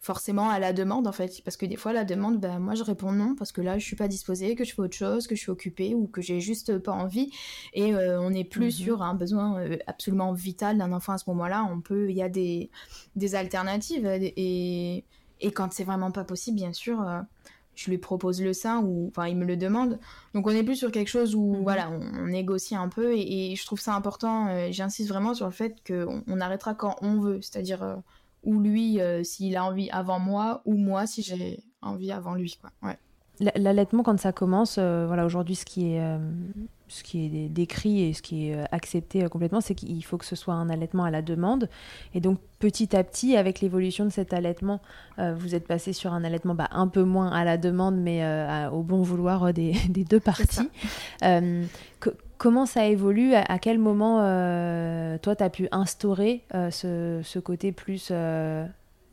[0.00, 2.84] forcément à la demande en fait parce que des fois la demande ben moi je
[2.84, 5.34] réponds non parce que là je suis pas disposée que je fais autre chose que
[5.34, 7.32] je suis occupée ou que j'ai juste pas envie
[7.74, 8.70] et on n'est plus mhm.
[8.70, 12.28] sur un besoin absolument vital d'un enfant à ce moment-là on peut il y a
[12.28, 12.70] des,
[13.16, 15.04] des alternatives et,
[15.40, 17.04] et quand c'est vraiment pas possible bien sûr
[17.76, 20.00] je lui propose le sein ou enfin il me le demande.
[20.34, 21.62] Donc on est plus sur quelque chose où mhm.
[21.62, 25.52] voilà on, négocie un peu et, je trouve ça important euh, j'insiste vraiment sur le
[25.52, 27.40] fait qu'on on arrêtera quand on veut.
[27.42, 27.96] C'est-à-dire euh,
[28.42, 32.58] ou lui euh, s'il a envie avant moi ou moi si j'ai envie avant lui
[32.60, 32.70] quoi.
[32.82, 32.98] Ouais
[33.40, 36.00] L'allaitement, quand ça commence, voilà, aujourd'hui, ce qui est
[36.88, 40.18] ce qui est décrit et ce qui est euh, accepté euh, complètement, c'est qu'il faut
[40.18, 41.68] que ce soit un allaitement à la demande.
[42.14, 44.80] Et donc petit à petit, avec l'évolution de cet allaitement,
[45.18, 48.24] euh, vous êtes passé sur un allaitement bah, un peu moins à la demande, mais
[48.72, 50.68] au bon vouloir des, deux parties.
[52.38, 53.34] comment ça évolue?
[53.34, 54.18] À, quel moment,
[55.18, 58.12] toi, tu as pu instaurer ce, ce, côté plus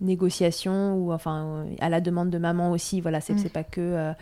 [0.04, 3.02] négociation ou enfin à la demande de maman aussi.
[3.02, 3.50] Voilà, c'est mm.
[3.50, 4.14] pas que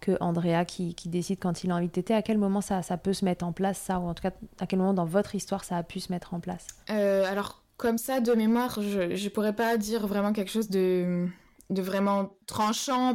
[0.00, 2.12] que Andrea qui, qui, décide quand il a envie de téter.
[2.12, 4.32] À quel moment ça, ça peut se mettre en place, ça Ou en tout cas,
[4.60, 6.66] à quel moment dans votre histoire ça a pu se mettre en place?
[6.88, 11.28] Alors, comme ça, de mémoire, je ne pourrais pas dire vraiment quelque chose de,
[11.70, 13.14] de vraiment tranchant.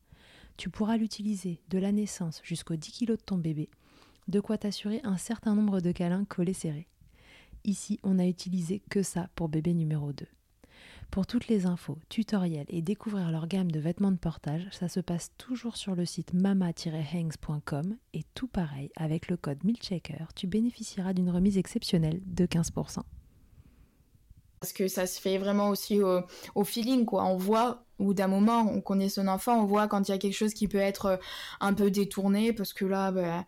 [0.57, 3.69] Tu pourras l'utiliser de la naissance jusqu'aux 10 kg de ton bébé,
[4.27, 6.87] de quoi t'assurer un certain nombre de câlins collés serrés.
[7.63, 10.25] Ici, on n'a utilisé que ça pour bébé numéro 2.
[11.11, 15.01] Pour toutes les infos, tutoriels et découvrir leur gamme de vêtements de portage, ça se
[15.01, 21.11] passe toujours sur le site mama-hangs.com et tout pareil, avec le code MILCHECKER, tu bénéficieras
[21.11, 23.01] d'une remise exceptionnelle de 15%.
[24.61, 27.25] Parce que ça se fait vraiment aussi au, feeling, quoi.
[27.25, 30.17] On voit, ou d'un moment, on connaît son enfant, on voit quand il y a
[30.17, 31.19] quelque chose qui peut être
[31.59, 33.45] un peu détourné, parce que là, bah,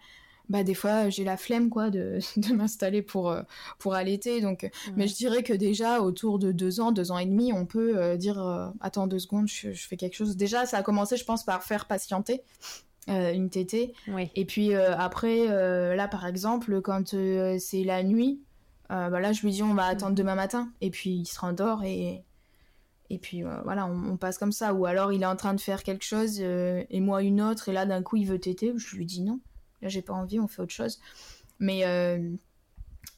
[0.50, 3.42] bah des fois j'ai la flemme quoi de, de m'installer pour euh,
[3.80, 4.42] pour allaiter.
[4.42, 7.66] Donc mais je dirais que déjà autour de deux ans deux ans et demi on
[7.66, 10.36] peut euh, dire euh, attends deux secondes je, fais quelque chose.
[10.38, 12.42] Déjà ça a commencé je pense par faire patienter
[13.08, 13.94] une tétée.
[14.36, 17.16] Et puis après là par exemple quand
[17.60, 18.42] c'est la nuit
[18.90, 20.72] bah là je lui dis on va attendre demain matin.
[20.80, 22.24] Et puis il se rendort et
[23.10, 24.74] et puis voilà, on, passe comme ça.
[24.74, 27.74] Ou alors il est en train de faire quelque chose et moi une autre, et
[27.74, 29.40] là d'un coup il veut téter, je lui dis non.
[29.84, 31.00] Là, j'ai pas envie, on fait autre chose.
[31.60, 32.32] Mais euh,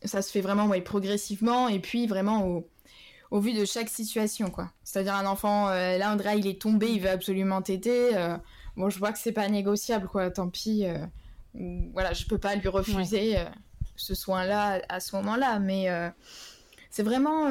[0.04, 2.68] ça se fait vraiment ouais, progressivement et puis vraiment au,
[3.30, 4.72] au vu de chaque situation, quoi.
[4.84, 7.62] C'est-à-dire un enfant, euh, là, Andrea, il est tombé, il veut absolument.
[7.70, 8.38] Euh,
[8.76, 10.32] bon, je vois que c'est pas négociable, quoi.
[10.32, 10.86] Tant pis.
[11.94, 13.38] voilà, je peux pas lui refuser
[13.96, 15.60] ce soin-là à ce moment-là.
[15.60, 15.88] Mais
[16.90, 17.48] c'est vraiment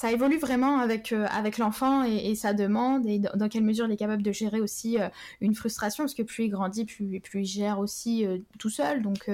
[0.00, 3.92] ça évolue vraiment avec, euh, avec l'enfant et, sa demande et dans, quelle mesure il
[3.92, 5.10] est capable de gérer aussi euh,
[5.42, 9.02] une frustration parce que plus il grandit, plus, plus il gère aussi euh, tout seul.
[9.02, 9.30] Donc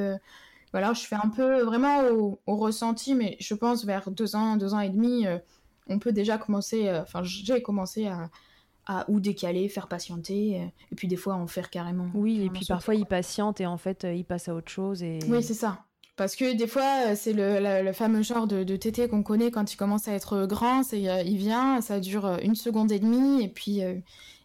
[0.73, 4.75] voilà, je fais un peu vraiment au, ressenti, mais je pense vers deux ans, deux
[4.75, 5.25] ans et demi,
[5.87, 8.29] on peut déjà commencer, enfin j'ai commencé à,
[8.87, 10.57] à ou décaler, faire patienter,
[10.91, 12.09] et puis des fois en faire carrément.
[12.13, 15.05] Oui, et puis parfois il patiente et en fait il passe à autre chose.
[15.05, 15.21] Et...
[15.29, 15.86] Oui, c'est ça.
[16.17, 19.71] Parce que des fois, euh, c'est le, fameux genre de, de tété qu'on connaît quand
[19.73, 20.83] il commence à être grand.
[20.83, 24.03] C'est euh, il vient, ça dure euh, une seconde et demie, et puis, et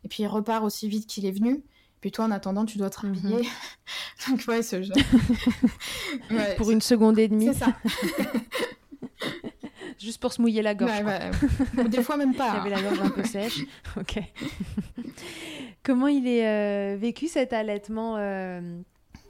[0.10, 1.64] puis il repart aussi vite qu'il est venu.
[2.02, 3.14] Puis toi, en attendant, tu dois te mhm.
[3.14, 3.48] rhabiller.
[4.30, 4.98] Donc ouais, ce genre.
[6.58, 7.52] pour une seconde et demie.
[7.54, 7.74] C'est ça.
[10.00, 10.92] Juste pour se mouiller la gorge.
[11.88, 12.56] Des fois même pas.
[12.56, 13.60] Il avait la gorge un peu sèche.
[13.98, 14.20] ok.
[15.84, 18.18] Comment il est vécu cet allaitement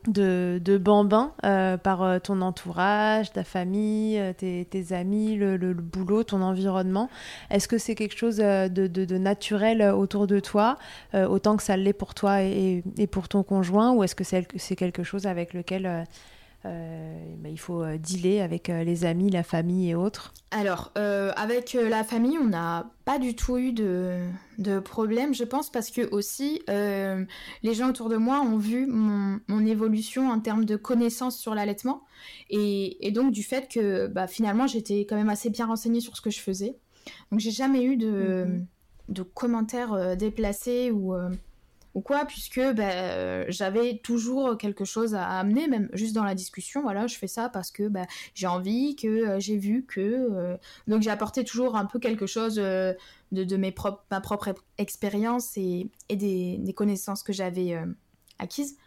[0.07, 6.23] de, de bambin euh, par euh, ton entourage, ta famille, euh, tes, amis, le, boulot,
[6.23, 7.09] ton environnement.
[7.49, 10.77] Est-ce que c'est quelque chose de, naturel autour de toi,
[11.13, 14.75] autant que ça l'est pour toi et, et, pour ton conjoint, ou est-ce que c'est
[14.75, 16.05] quelque chose avec lequel
[16.63, 21.73] bah, il faut euh, dealer avec euh, les amis, la famille et autres Alors, avec
[21.73, 24.19] la famille, on n'a pas du tout eu de,
[24.59, 29.39] de, problème, je pense, parce que aussi, les gens autour de moi ont vu mon,
[29.47, 32.03] mon évolution en termes de connaissances sur l'allaitement,
[32.49, 36.15] et, et, donc du fait que bah, finalement, j'étais quand même assez bien renseignée sur
[36.15, 36.77] ce que je faisais.
[37.31, 38.67] Donc, j'ai jamais eu de, mhm.
[39.09, 41.15] de commentaires déplacés ou
[41.93, 46.81] ou quoi, puisque ben, j'avais toujours quelque chose à amener, même juste dans la discussion.
[46.81, 50.57] Voilà, je fais ça parce que ben, j'ai envie, que j'ai vu, que.
[50.87, 52.95] donc j'ai apporté toujours un peu quelque chose de,
[53.31, 57.77] de mes propres, ma propre expérience et, et des, des, connaissances que j'avais
[58.39, 58.77] acquises.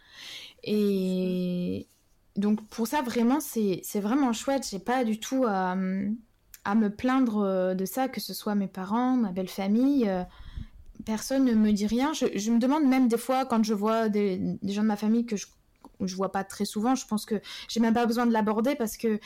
[0.63, 1.87] Et
[2.35, 4.67] donc pour ça, vraiment, c'est vraiment chouette.
[4.69, 5.75] J'ai pas du tout à,
[6.63, 10.09] à, me plaindre de ça, que ce soit mes parents, ma belle famille.
[11.05, 12.13] Personne ne me dit rien.
[12.13, 14.97] Je, je, me demande même des fois, quand je vois des, des gens de ma
[14.97, 15.45] famille que je
[16.01, 18.97] je vois pas très souvent, je pense que j'ai même pas besoin de l'aborder parce
[18.97, 19.17] que,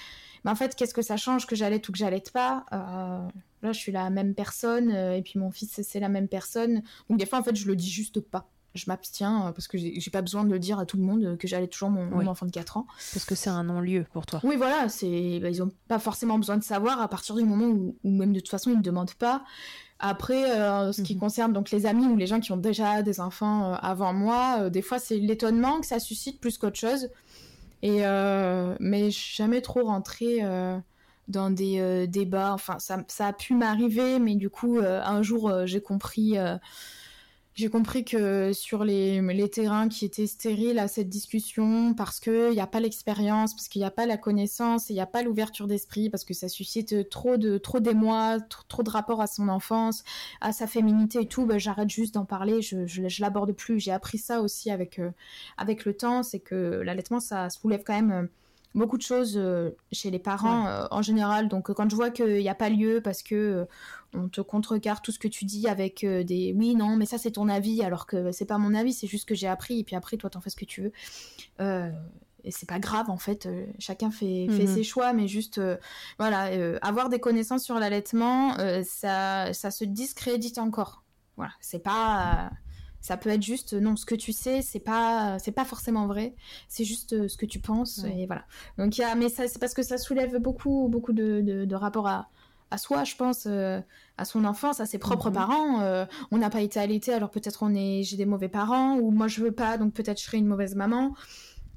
[0.46, 2.63] en fait, qu'est-ce que ça change que j'allais ou que j'allais pas?
[2.72, 3.28] Euh,
[3.62, 6.82] Là, je suis la même personne et puis mon fils, c'est la même personne.
[7.10, 9.78] Donc, des fois, en fait, je le dis juste pas je m'abstiens euh, parce que
[9.78, 12.46] j'ai pas besoin de le dire à tout le monde que j'allais toujours mon, enfant
[12.46, 12.86] de 4 ans.
[13.13, 14.39] Parce que c'est un non-lieu pour toi.
[14.44, 17.65] Oui, voilà, c'est bah, ils ont pas forcément besoin de savoir à partir du moment
[17.65, 19.44] où, même de toute façon ils ne demandent pas.
[20.00, 21.20] Après, euh, ce qui mhm.
[21.20, 24.70] concerne donc les amis ou les gens qui ont déjà des enfants euh, avant moi,
[24.70, 27.10] des fois c'est l'étonnement que ça suscite plus qu'autre chose.
[27.82, 28.02] Et
[28.82, 30.42] mais jamais trop rentré
[31.30, 32.52] dans des débats.
[32.52, 36.36] Enfin, ça, ça a pu m'arriver, mais du coup, un jour j'ai compris
[37.60, 42.62] j'ai compris que sur les, terrains qui étaient stériles à cette discussion, parce qu'il n'y
[42.62, 45.67] a pas l'expérience, parce qu'il n'y a pas la connaissance, il n'y a pas l'ouverture
[45.67, 48.38] d'esprit, parce que ça suscite trop trop d'émoi,
[48.69, 50.06] trop, de rapport à son enfance,
[50.39, 53.78] à sa féminité et tout, ben, j'arrête juste d'en parler, je, l'aborde plus.
[53.82, 55.12] J'ai appris ça aussi avec, euh,
[55.58, 58.12] avec le temps, c'est que l'allaitement, ça soulève quand même...
[58.12, 58.28] Euh,
[58.76, 61.48] beaucoup de choses euh, chez les parents euh, en général.
[61.48, 63.68] Donc euh, quand je vois qu'il n'y a pas lieu parce que
[64.14, 67.32] on te contrecarre tout ce que tu dis avec des oui non mais ça c'est
[67.32, 69.96] ton avis alors que c'est pas mon avis c'est juste que j'ai appris et puis
[69.96, 70.92] après toi t'en fais ce que tu veux.
[72.44, 74.76] et c'est pas grave en fait, chacun fait, fait mhm.
[74.76, 75.62] ses choix, mais juste
[76.18, 76.50] voilà,
[76.82, 81.04] avoir des connaissances sur l'allaitement, ça, ça se discrédite encore.
[81.38, 82.50] Voilà, c'est pas
[83.02, 86.36] ça peut être juste non, ce que tu sais, c'est pas c'est pas forcément vrai,
[86.68, 88.46] c'est juste euh, ce que tu penses et voilà.
[88.78, 91.76] Donc il y a mais ça c'est parce que ça soulève beaucoup beaucoup de, de,
[91.76, 92.30] rapports à,
[92.72, 93.80] à soi, je pense, euh,
[94.18, 95.36] à son enfance, à ses propres mhm.
[95.36, 95.82] parents.
[95.82, 99.12] Euh, on n'a pas été allaité, alors peut-être on est, j'ai des mauvais parents, ou
[99.12, 101.14] moi je veux pas, donc peut-être je serai une mauvaise maman.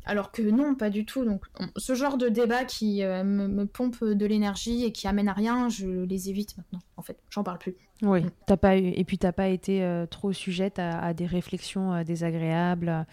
[0.05, 1.25] Alors que non, pas du tout.
[1.25, 1.45] Donc,
[1.77, 5.69] ce genre de débat qui euh, me, pompe de l'énergie et qui amène à rien,
[5.69, 6.81] je les évite maintenant.
[6.97, 7.77] En fait, j'en parle plus.
[8.03, 8.89] Oui, t'as pas eu...
[8.89, 13.07] et puis t'as pas été euh, trop sujette à, des réflexions euh, désagréables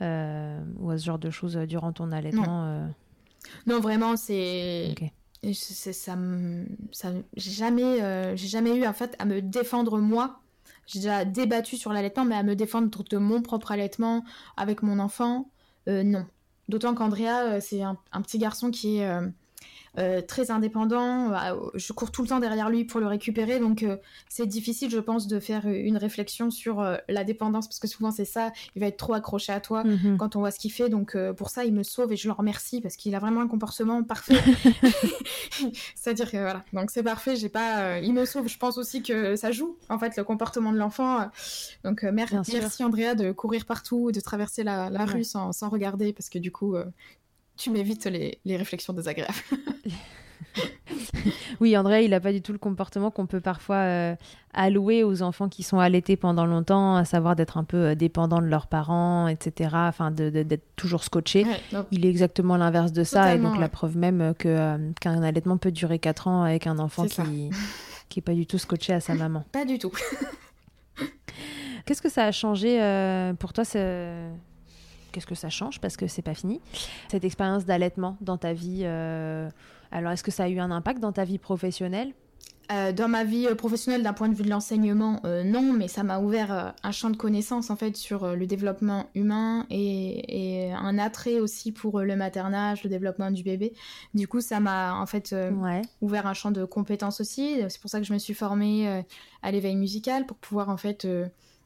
[0.00, 2.88] ou à ce genre de choses durant ton allaitement.
[3.66, 4.94] Non, vraiment, c'est.
[5.52, 6.16] ça,
[6.92, 10.40] ça j'ai jamais, j'ai jamais eu en fait à me défendre moi.
[10.86, 14.24] J'ai déjà débattu sur l'allaitement, mais à me défendre de mon propre allaitement
[14.56, 15.48] avec mon enfant.
[15.88, 16.26] Euh, non.
[16.68, 19.20] D'autant qu'Andrea, euh, c'est un, petit garçon qui est
[19.98, 21.32] euh, très indépendant.
[21.32, 23.96] Euh, je cours tout le temps derrière lui pour le récupérer, donc euh,
[24.28, 28.24] c'est difficile, je pense, de faire une réflexion sur la dépendance parce que souvent c'est
[28.24, 28.52] ça.
[28.74, 30.16] Il va être trop accroché à toi mhm.
[30.16, 30.88] quand on voit ce qu'il fait.
[30.88, 33.48] Donc pour ça, il me sauve et je le remercie parce qu'il a vraiment un
[33.48, 34.34] comportement parfait.
[35.94, 37.36] C'est-à-dire que voilà, donc c'est parfait.
[37.36, 38.48] J'ai pas, il me sauve.
[38.48, 41.30] Je pense aussi que ça joue en fait le comportement de l'enfant.
[41.84, 46.38] Donc merci Andrea de courir partout, de traverser la, rue sans, sans, regarder parce que
[46.38, 46.76] du coup
[47.56, 49.34] tu m'évites les, réflexions désagréables.
[51.60, 54.16] oui, André, il n'a pas du tout le comportement qu'on peut parfois euh,
[54.52, 58.40] allouer aux enfants qui sont allaités pendant longtemps, à savoir d'être un peu euh, dépendants
[58.40, 59.70] de leurs parents, etc.
[59.74, 61.46] Enfin, d'être toujours scotché.
[61.90, 65.56] il est exactement l'inverse de ça, et donc la preuve même euh, que qu'un allaitement
[65.56, 67.50] peut durer 4 ans avec un enfant qui
[68.08, 69.44] qui est pas du tout scotché à sa maman.
[69.52, 69.92] Pas du tout.
[71.86, 72.78] Qu'est-ce que ça a changé
[73.38, 73.64] pour toi
[75.14, 76.60] qu'est-ce que ça change parce que c'est pas fini.
[77.08, 79.48] Cette expérience d'allaitement dans ta vie, euh,
[79.92, 82.12] alors est-ce que ça a eu un impact dans ta vie professionnelle?
[82.72, 86.02] Euh, dans ma vie euh, professionnelle, d'un point de vue de l'enseignement, non, mais ça
[86.02, 91.38] m'a ouvert un champ de connaissances en fait sur le développement humain et, un attrait
[91.40, 93.74] aussi pour le maternage, le développement du bébé.
[94.14, 95.34] Du coup, ça m'a en fait
[96.00, 97.60] ouvert un champ de compétences aussi.
[97.68, 99.04] C'est pour ça que je me suis formée
[99.42, 101.06] à l'éveil musical pour pouvoir en fait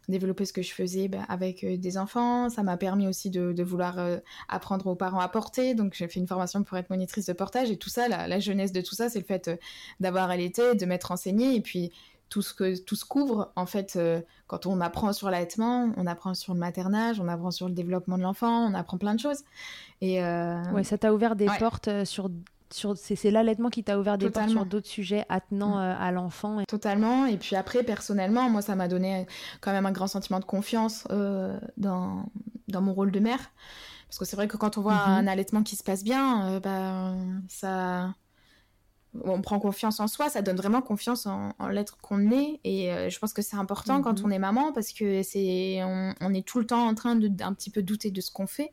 [0.08, 2.48] développer ce que je faisais bah, avec euh, des enfants.
[2.48, 4.18] Ça m'a permis aussi de, vouloir euh,
[4.48, 5.74] apprendre aux parents à porter.
[5.74, 8.72] Donc j'ai fait une formation pour être monitrice de portage et tout ça, la, jeunesse
[8.72, 9.56] de tout ça, c'est le fait euh,
[10.00, 11.92] d'avoir allaité, de m'être enseignée et puis
[12.28, 13.98] tout ce que tout se couvre en fait
[14.48, 18.18] quand on apprend sur l'allaitement, on apprend sur le maternage, on apprend sur le développement
[18.18, 19.44] de l'enfant, on apprend plein de choses.
[20.02, 22.28] Et ouais, ça t'a ouvert des portes sur
[22.70, 25.80] c'est l'allaitement qui t'a ouvert des portes sur d'autres sujets attenant mm.
[25.80, 26.62] euh, à l'enfant.
[26.68, 27.26] Totalement.
[27.26, 29.26] Et puis après, personnellement, moi, ça m'a donné
[29.60, 32.26] quand même un grand sentiment de confiance euh, dans,
[32.68, 33.50] dans mon rôle de mère.
[34.08, 35.18] Parce que c'est vrai que quand on voit mm-hmm.
[35.18, 37.14] un allaitement qui se passe bien, euh, bah,
[37.48, 38.10] ça
[39.24, 42.60] on prend confiance en soi, ça donne vraiment confiance en, l'être qu'on est.
[42.64, 44.26] Et euh, je pense que c'est important quand mhm.
[44.26, 47.52] on est maman parce que c'est, on, est tout le temps en train de d'un
[47.52, 48.72] petit peu douter de ce qu'on fait.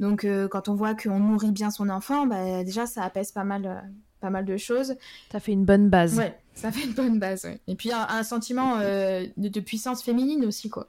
[0.00, 3.44] Donc euh, quand on voit qu'on nourrit bien son enfant, bah, déjà ça apaise pas
[3.44, 4.96] mal, pas mal de choses.
[5.30, 6.18] Ça fait une bonne base.
[6.18, 7.46] Ouais, ça fait une bonne base.
[7.66, 10.88] Et puis un, sentiment de, puissance féminine aussi quoi.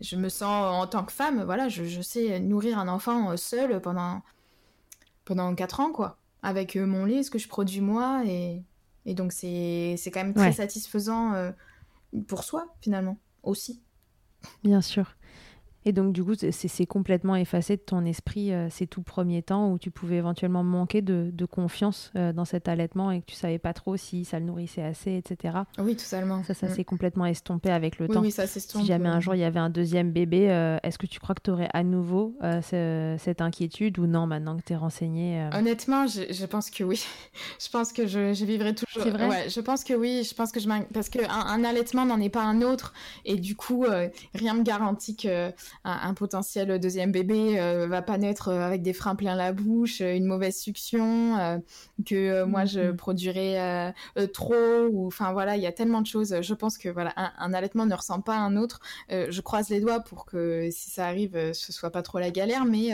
[0.00, 3.80] Je, me sens en tant que femme, voilà, je, je sais nourrir un enfant seul
[3.80, 4.22] pendant
[5.26, 6.16] pendant 4 ans, quoi.
[6.42, 8.22] Avec euh, mon lait, ce que je produis moi.
[8.24, 8.62] Et,
[9.04, 11.52] et donc, c'est quand même très satisfaisant euh,
[12.26, 13.82] pour soi, finalement, aussi.
[14.64, 15.15] Bien sûr.
[15.86, 19.70] Et donc, du coup, c'est complètement effacé de ton esprit euh, ces tout premiers temps
[19.70, 23.60] où tu pouvais éventuellement manquer de, confiance euh, dans cet allaitement et que tu savais
[23.60, 25.58] pas trop si ça le nourrissait assez, etc.
[25.78, 26.42] Oui, totalement.
[26.42, 26.74] Ça, ça mm.
[26.74, 28.20] s'est complètement estompé avec le temps.
[28.20, 28.82] Oui, ça s'estompe.
[28.82, 31.36] Si jamais un jour il y avait un deuxième bébé, euh, est-ce que tu crois
[31.36, 36.08] que tu aurais à nouveau cette inquiétude ou non, maintenant que tu es renseignée Honnêtement,
[36.08, 37.04] je, pense que oui.
[37.60, 39.04] je pense que je, je vivrai toujours.
[39.04, 39.28] C'est vrai?
[39.28, 40.26] ouais, Je pense que oui.
[40.28, 42.92] Je pense que je Parce qu'un un allaitement n'en est pas un autre.
[43.24, 43.84] Et du coup,
[44.34, 45.52] rien ne me garantit que
[45.84, 50.00] un, potentiel deuxième bébé euh, va pas naître euh, avec des freins plein la bouche,
[50.00, 51.62] euh, une mauvaise succion,
[52.04, 52.96] que moi je mm-hmm.
[52.96, 53.94] produirais
[54.32, 56.40] trop, ou enfin voilà, il y a tellement de choses.
[56.40, 58.80] Je pense que voilà, un, allaitement ne ressemble pas à un autre.
[59.10, 62.64] je croise les doigts pour que si ça arrive, ce soit pas trop la galère,
[62.64, 62.90] mais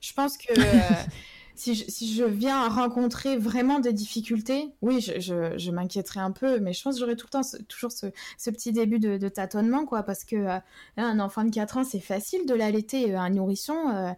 [0.00, 0.52] je pense que
[1.60, 5.20] si je, viens rencontrer vraiment des difficultés, oui, je,
[5.58, 8.06] je, m'inquiéterais un peu, mais je pense que j'aurai tout le temps toujours ce,
[8.50, 10.58] petit début de, tâtonnement, quoi, parce que euh,
[10.96, 14.12] un enfant de 4 ans, c'est facile de l'allaiter, euh, un nourrisson, euh,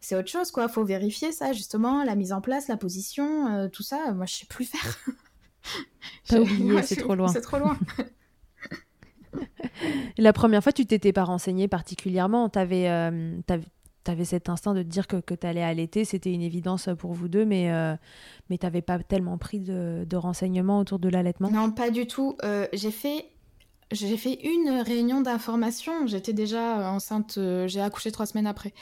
[0.00, 0.68] c'est autre chose, quoi.
[0.68, 4.12] Faut vérifier ça, justement, la mise en place, la position, tout ça.
[4.12, 4.98] Moi, je sais plus faire.
[6.28, 7.28] T'as oublié, c'est trop loin.
[7.28, 7.78] C'est trop loin.
[10.18, 12.50] la première fois, tu t'étais pas renseigné particulièrement.
[12.50, 13.10] T'avais,
[13.46, 13.54] tu
[14.10, 17.12] avais cet instinct de te dire que, que tu allais allaiter, c'était une évidence pour
[17.12, 17.94] vous deux, mais, euh,
[18.50, 21.50] mais tu n'avais pas tellement pris de, de, renseignements autour de l'allaitement?
[21.50, 22.36] Non, pas du tout.
[22.44, 23.26] Euh, j'ai fait
[23.92, 26.06] j'ai fait une réunion d'information.
[26.06, 28.72] J'étais déjà euh, enceinte, j'ai accouché trois semaines après.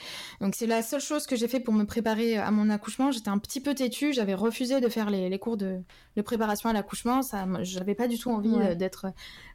[0.40, 3.10] Donc c'est la seule chose que j'ai fait pour me préparer à mon accouchement.
[3.10, 5.80] J'étais un petit peu têtue, j'avais refusé de faire les, les cours de,
[6.16, 7.20] de, préparation à l'accouchement.
[7.22, 9.06] Ça, j'avais pas du tout envie d'être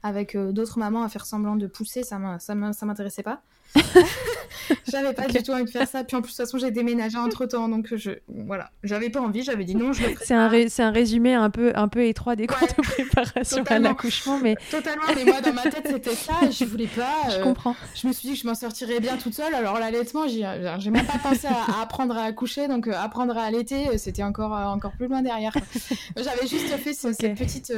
[0.03, 2.03] avec d'autres mamans à faire semblant de pousser.
[2.03, 3.41] Ça, ça m'intéressait pas.
[4.87, 6.03] j'avais pas du tout envie de faire ça.
[6.03, 7.69] Puis en plus, de toute façon, j'ai déménagé entre temps.
[7.69, 9.43] Donc je, voilà, j'avais pas envie.
[9.43, 12.67] J'avais dit non, je C'est un, un résumé un peu, un peu étroit des cours
[12.67, 14.39] de préparation à l'accouchement.
[14.41, 14.55] Mais...
[14.69, 15.03] Totalement.
[15.15, 16.33] Mais moi, dans ma tête, c'était ça.
[16.47, 17.13] Et je voulais pas.
[17.29, 17.75] je euh, comprends.
[17.95, 19.53] Je me suis dit que je m'en sortirais bien toute seule.
[19.53, 22.67] Alors l'allaitement, j'ai même pas pensé à, apprendre à accoucher.
[22.67, 25.53] Donc euh, apprendre à allaiter, euh, c'était encore, encore plus loin derrière.
[26.17, 27.73] J'avais juste fait cette petite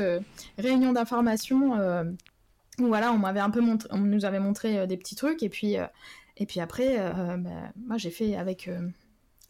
[0.57, 1.73] réunion d'information
[2.87, 5.49] voilà, on m'avait un peu montré, on nous avait montré euh, des petits trucs et
[5.49, 5.85] puis euh,
[6.37, 7.49] et puis après, euh, bah,
[7.85, 8.69] moi j'ai fait avec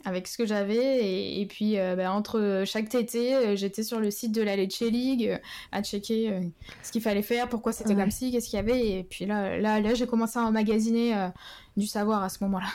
[0.05, 4.41] avec ce que j'avais et, puis bah, entre chaque tété, j'étais sur le site de
[4.41, 5.39] la Leche League
[5.73, 6.51] à checker
[6.81, 9.57] ce qu'il fallait faire, pourquoi c'était comme ci, qu'est-ce qu'il y avait et puis là
[9.57, 11.29] là là j'ai commencé à emmagasiner
[11.75, 12.69] du savoir à ce moment-là.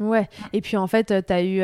[0.00, 1.62] Ouais, et puis en fait, tu as eu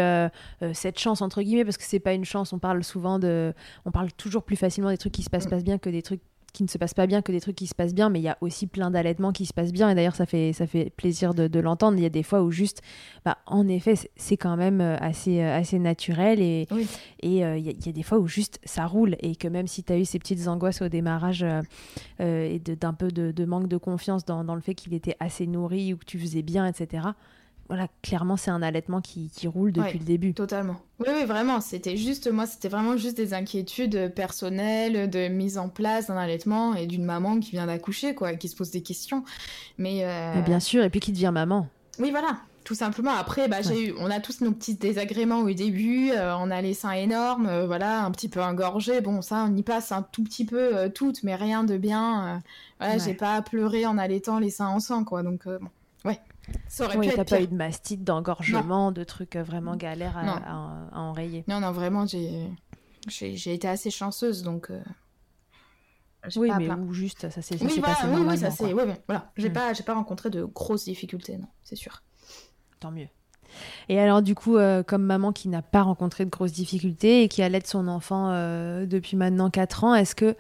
[0.73, 3.53] cette chance, entre guillemets, parce que c'est pas une chance, on parle souvent de.
[3.85, 5.51] On parle toujours plus facilement des trucs qui se passent, mm.
[5.51, 7.67] passent bien que des trucs qui ne se passe pas bien que des trucs qui
[7.67, 9.89] se passent bien, mais il y a aussi plein d'allaitements qui se passent bien.
[9.91, 11.99] Et d'ailleurs, ça fait, ça fait plaisir de, l'entendre.
[11.99, 12.83] Il y a des fois où juste,
[13.25, 16.41] bah, en effet, c'est quand même euh, assez, euh, assez naturel.
[16.41, 16.67] Et
[17.23, 19.17] et euh, il, y a, des fois où juste ça roule.
[19.21, 21.45] Et que même si tu as eu ces petites angoisses au démarrage
[22.19, 25.93] et d'un peu de, manque de confiance dans, dans le fait qu'il était assez nourri
[25.93, 27.09] ou que tu faisais bien, etc.,
[27.71, 30.35] voilà, clairement, c'est un allaitement qui, roule depuis le début.
[30.35, 30.75] Totalement.
[30.99, 31.61] Oui, oui, vraiment.
[31.61, 36.75] C'était juste, moi, c'était vraiment juste des inquiétudes personnelles de mise en place d'un allaitement
[36.75, 39.23] et d'une maman qui vient d'accoucher, quoi, qui se pose des questions.
[39.79, 41.69] Mais, euh, bien sûr, et puis qui devient maman.
[42.01, 42.39] Oui, voilà.
[42.65, 43.13] Tout simplement.
[43.13, 46.11] Après, bah, eu, on a tous nos petits désagréments au début.
[46.11, 49.01] Euh, on a les seins énormes, euh, voilà, un petit peu engorgés.
[49.01, 52.43] Bon, ça, on y passe un tout petit peu toutes, mais rien de bien.
[52.81, 55.23] voilà, j'ai pas pleuré en allaitant les seins en sang, quoi.
[55.23, 55.69] Donc, bon.
[56.69, 61.45] Ça aurait oui, pas eu de mastite, d'engorgement, de trucs euh, vraiment galères à, enrayer.
[61.49, 62.49] Non, non, vraiment, j'ai,
[63.09, 64.71] j'ai, été assez chanceuse, donc.
[64.71, 64.81] Euh,
[66.37, 69.33] oui, mais ou juste, ça s'est oui, voilà, passé oui, oui, ça c'est, oui, voilà.
[69.37, 69.53] J'ai mm.
[69.53, 72.03] pas, j'ai pas rencontré de grosses difficultés, non, c'est sûr.
[72.79, 73.09] Tant mieux.
[73.89, 77.29] Et alors, du coup, euh, comme maman qui n'a pas rencontré de grosses difficultés et
[77.29, 78.31] qui allait son enfant
[78.87, 80.37] depuis maintenant 4 ans, est-ce que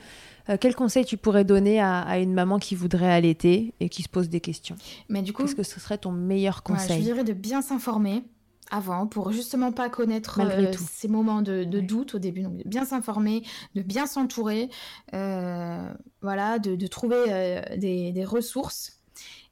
[0.50, 4.08] euh, quel conseil tu pourrais donner à, une maman qui voudrait allaiter et qui se
[4.08, 4.76] pose des questions
[5.08, 8.24] Mais du coup, qu'est-ce que ce serait ton meilleur conseil Je dirais de bien s'informer
[8.72, 12.42] avant pour justement pas connaître euh, ces moments de, doute au début.
[12.42, 13.42] Donc, de bien s'informer,
[13.74, 14.70] de bien s'entourer,
[15.14, 15.92] euh,
[16.22, 19.00] voilà, de, trouver des, ressources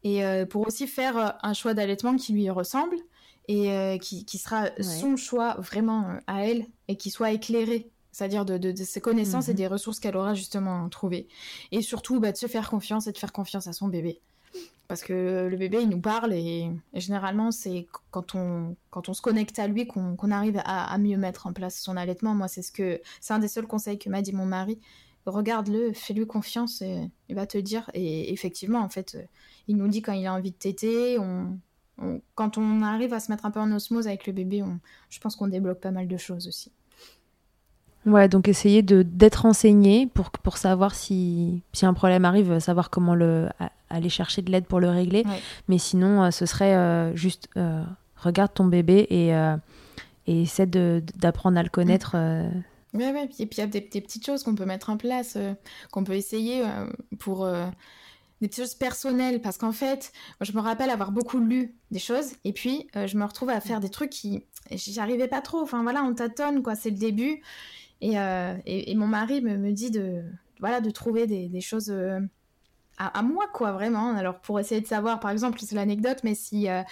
[0.05, 2.97] et pour aussi faire un choix d'allaitement qui lui ressemble
[3.49, 9.01] et qui, sera son choix vraiment à elle et qui soit éclairé c'est-à-dire de, ses
[9.01, 9.57] connaissances et mhm.
[9.57, 11.29] des ressources qu'elle aura justement trouvées.
[11.71, 14.21] Et surtout, bah, de se faire confiance et de faire confiance à son bébé.
[14.89, 19.23] Parce que le bébé, il nous parle et, généralement, c'est quand on, quand on se
[19.23, 22.35] connecte à lui qu'on arrive à, mieux mettre en place son allaitement.
[22.35, 24.81] Moi, c'est ce que c'est un des seuls conseils que m'a dit mon mari.
[25.25, 27.89] Regarde-le, fais-lui confiance et il va te dire.
[27.95, 29.17] Et effectivement, en fait,
[29.69, 31.19] il nous dit quand il a envie de téter.
[31.21, 31.57] On,
[32.35, 34.65] quand on arrive à se mettre un peu en osmose avec le bébé,
[35.09, 36.73] je pense qu'on débloque pas mal de choses aussi.
[38.07, 42.91] Ouais, donc essayer de d'être enseigné pour, pour savoir si, si un problème arrive, savoir
[42.91, 43.49] comment le,
[43.91, 45.25] aller chercher de l'aide pour le régler.
[45.69, 47.83] Mais sinon, euh, ce serait euh, juste euh,
[48.17, 49.31] regarde ton bébé et,
[50.27, 52.17] et essaie d'apprendre à le connaître.
[52.95, 55.37] Oui, ouais, et puis il y a des, petites choses qu'on peut mettre en place,
[55.93, 56.65] qu'on peut essayer
[57.19, 59.41] pour des petites choses personnelles.
[59.41, 63.25] Parce qu'en fait, je me rappelle avoir beaucoup lu des choses et puis je me
[63.25, 64.43] retrouve à faire des trucs qui.
[64.71, 65.61] J'y arrivais pas trop.
[65.61, 66.75] Enfin voilà, on tâtonne, quoi.
[66.75, 67.41] C'est le début.
[68.03, 70.23] Euh, et, et, mon mari me, me, dit de,
[70.61, 72.21] voilà, de trouver des, des choses euh,
[72.97, 74.15] à, moi, quoi, vraiment.
[74.17, 76.69] Alors, pour essayer de savoir, par exemple, c'est l'anecdote, mais si.
[76.69, 76.83] Euh,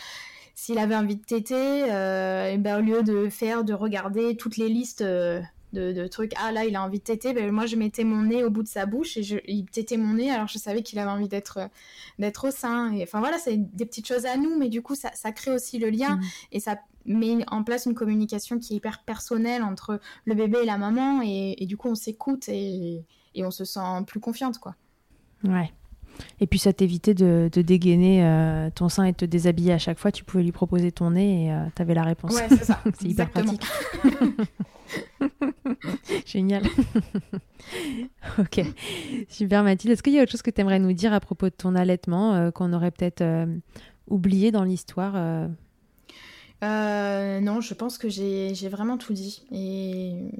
[0.58, 4.70] s'il avait envie de téter, et ben, au lieu de faire, de regarder toutes les
[4.70, 5.42] listes de,
[5.74, 8.42] de, trucs, ah là, il a envie de téter, ben, moi, je mettais mon nez
[8.42, 10.98] au bout de sa bouche et je, il tétait mon nez, alors je savais qu'il
[10.98, 11.68] avait envie d'être
[12.18, 12.90] d'être au sein.
[12.94, 15.50] Et, enfin, voilà, c'est des petites choses à nous, mais du coup, ça, ça crée
[15.50, 16.22] aussi le lien mmh.
[16.52, 20.66] et ça met en place une communication qui est hyper personnelle entre le bébé et
[20.66, 23.04] la maman, et, du coup on s'écoute et,
[23.38, 24.74] on se sent plus confiante, quoi.
[25.44, 25.70] Ouais.
[26.40, 29.98] Et puis ça t'évitait de, dégainer euh, ton sein et de te déshabiller à chaque
[29.98, 30.12] fois.
[30.12, 32.34] Tu pouvais lui proposer ton nez et euh, tu avais la réponse.
[32.34, 32.80] Ouais, c'est ça.
[32.98, 33.62] c'est hyper pratique.
[36.26, 36.62] Génial.
[38.38, 38.60] ok.
[39.28, 39.92] Super Mathilde.
[39.92, 41.74] Est-ce qu'il y a autre chose que tu aimerais nous dire à propos de ton
[41.74, 43.24] allaitement euh, qu'on aurait peut-être
[44.08, 45.14] oublié dans l'histoire
[46.64, 49.44] euh, non, je pense que j'ai vraiment tout dit.
[49.52, 50.30] Et,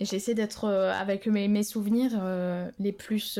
[0.00, 3.38] j'essaie d'être euh, avec mes, souvenirs euh, les plus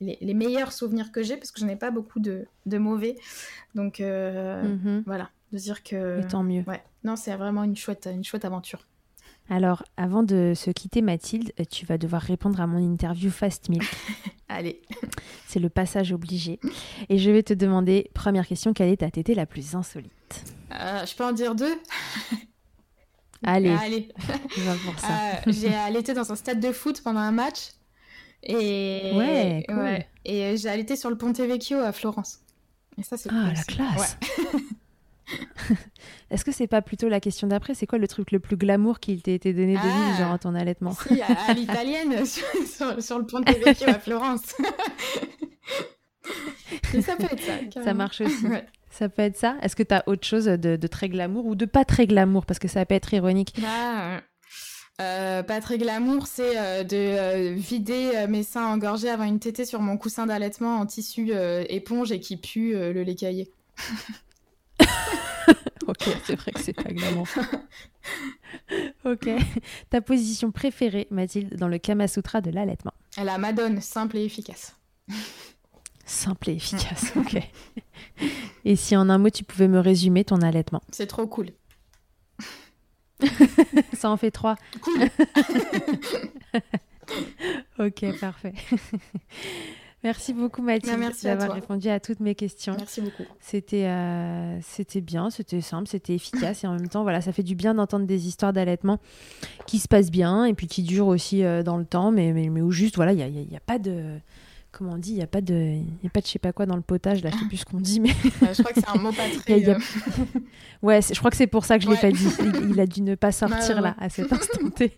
[0.00, 3.16] les, meilleurs souvenirs que j'ai parce que je n'ai pas beaucoup de, mauvais.
[3.74, 5.02] Donc mhm.
[5.06, 6.26] voilà, de dire que.
[6.28, 6.64] tant mieux.
[6.66, 6.82] Ouais.
[7.04, 8.86] Non, c'est vraiment une chouette, une chouette aventure.
[9.50, 13.84] Alors, avant de se quitter, Mathilde, tu vas devoir répondre à mon interview Fast Milk.
[14.48, 14.80] Allez.
[15.46, 16.58] C'est le passage obligé.
[17.08, 20.12] Et je vais te demander, première question, quelle est ta tétée la plus insolite?
[20.72, 21.74] Euh, Je peux en dire deux?
[23.44, 23.70] Allez.
[23.70, 24.08] Allez.
[24.58, 25.10] Euh,
[25.48, 27.70] j'ai allaité dans un stade de foot pendant un match.
[28.44, 32.40] Et, ouais, et j'ai allaité sur le Ponte Vecchio à Florence.
[32.98, 34.16] Et ça, c'est Ah, la classe
[36.30, 37.74] Est-ce que c'est pas plutôt la question d'après?
[37.74, 40.38] C'est quoi le truc le plus glamour qu'il t'ait été donné de vivre durant ah,
[40.38, 40.92] ton allaitement?
[40.92, 44.42] Si, à, l'italienne, sur, le Ponte Vecchio à Florence.
[47.02, 47.82] ça peut être ça.
[47.84, 48.46] Ça marche aussi.
[48.90, 49.56] Ça peut être ça.
[49.62, 52.46] Est-ce que tu as autre chose de, très glamour ou de pas très glamour?
[52.46, 53.54] Parce que ça peut être ironique.
[53.60, 54.20] Bah,
[55.00, 59.64] euh, pas très glamour, c'est euh, de euh, vider mes seins engorgés avant une tétée
[59.64, 61.32] sur mon coussin d'allaitement en tissu
[61.68, 63.50] éponge et qui pue le lait caillé.
[65.86, 67.26] ok, c'est vrai que c'est pas glamour.
[69.04, 69.28] ok.
[69.90, 72.94] Ta position préférée, Mathilde, dans le Kama Sutra de l'allaitement?
[73.22, 74.76] La Madone, simple et efficace.
[76.04, 77.38] Simple et efficace, ok.
[78.64, 80.82] et si en un mot, tu pouvais me résumer ton allaitement?
[80.90, 81.50] C'est trop cool.
[83.92, 84.56] Ça en fait trois.
[84.80, 85.08] Cool.
[87.78, 88.54] ok, parfait.
[90.04, 92.74] Merci beaucoup Mathilde bah, d'avoir répondu à toutes mes questions.
[92.76, 93.22] Merci beaucoup.
[93.40, 97.44] C'était euh, c'était bien, c'était simple, c'était efficace et en même temps voilà, ça fait
[97.44, 98.98] du bien d'entendre des histoires d'allaitement
[99.66, 102.48] qui se passent bien et puis qui durent aussi euh, dans le temps, mais, mais,
[102.48, 104.18] mais où juste voilà, il n'y a, y a, pas de
[104.72, 106.52] comment on dit, il n'y a pas de, y a pas de je sais pas
[106.52, 108.08] quoi dans le potage, là, je sais plus ce qu'on dit, mais.
[108.24, 109.68] je crois que c'est un mot pas très.
[109.68, 109.78] Euh,
[110.82, 112.28] ouais, je crois que c'est pour ça que je l'ai pas dit.
[112.70, 114.96] Il, a dû ne pas sortir là à cet instant T.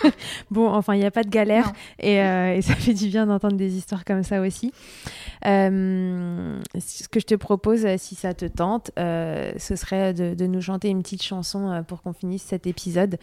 [0.50, 1.72] bon, enfin, il n'y a pas de galère
[2.04, 4.72] euh, et, ça fait du bien d'entendre des histoires comme ça aussi.
[5.44, 10.88] Euh, ce que je te propose, si ça te tente, ce serait de, nous chanter
[10.88, 13.18] une petite chanson pour qu'on finisse cet épisode,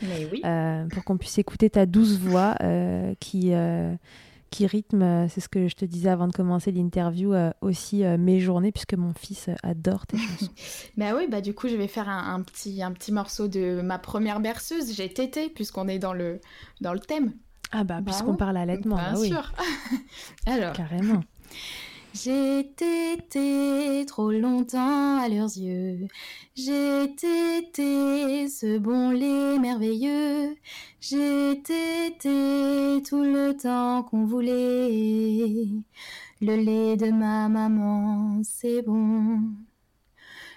[0.92, 2.56] pour qu'on puisse écouter ta douce voix
[3.20, 3.54] qui
[4.54, 8.06] qui rythme, euh, c'est ce que je te disais avant de commencer l'interview, euh, aussi
[8.06, 10.52] euh, mes journées, puisque mon fils adore tes chansons.
[10.98, 13.98] bah oui, bah du coup, je vais faire un, petit, un petit morceau de ma
[13.98, 14.94] première berceuse.
[14.96, 16.40] J'ai tété, puisqu'on est dans le,
[16.82, 17.34] dans le thème.
[17.72, 19.52] Ah bah, puisqu'on parle allaitement, Bien bah sûr.
[20.46, 20.74] Alors.
[20.74, 21.24] Carrément.
[22.14, 22.76] J'ai
[24.06, 26.08] trop longtemps à leurs yeux.
[26.56, 27.16] J'ai
[28.48, 30.56] ce bon lait merveilleux.
[31.02, 35.68] J'ai tout le temps qu'on voulait.
[36.40, 39.40] Le lait de ma maman, c'est bon.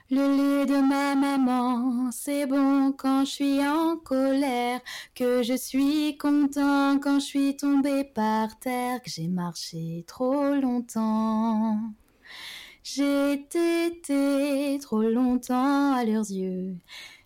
[0.09, 4.80] Le lait de ma maman, c'est bon quand je suis en colère,
[5.16, 11.80] que je suis content quand je suis tombé par terre, que j'ai marché trop longtemps.
[12.84, 16.76] J'ai été trop longtemps à leurs yeux.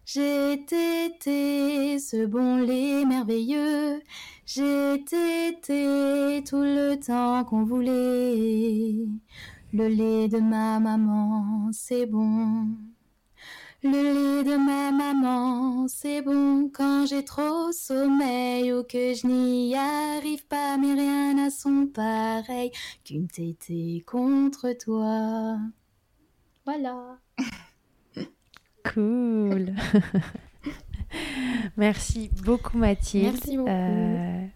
[0.06, 4.00] J'ai été ce bon lait merveilleux.
[4.46, 9.04] J'ai été tout le temps qu'on voulait.
[9.72, 12.66] Le lait de ma maman, c'est bon.
[13.82, 19.74] Le lait de ma maman, c'est bon quand j'ai trop sommeil ou que je n'y
[19.76, 22.72] arrive pas, mais rien n'a son pareil
[23.04, 25.58] qu'une tétée contre toi.
[26.66, 27.18] Voilà.
[28.94, 29.74] Cool.
[31.76, 33.34] Merci beaucoup Mathilde.
[33.34, 33.70] Merci beaucoup.
[33.70, 34.46] Euh,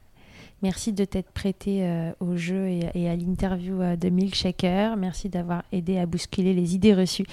[0.64, 4.96] Merci de t'être prêté euh, au jeu et, à l'interview euh, de Milkshaker.
[4.96, 7.26] Merci d'avoir aidé à bousculer les idées reçues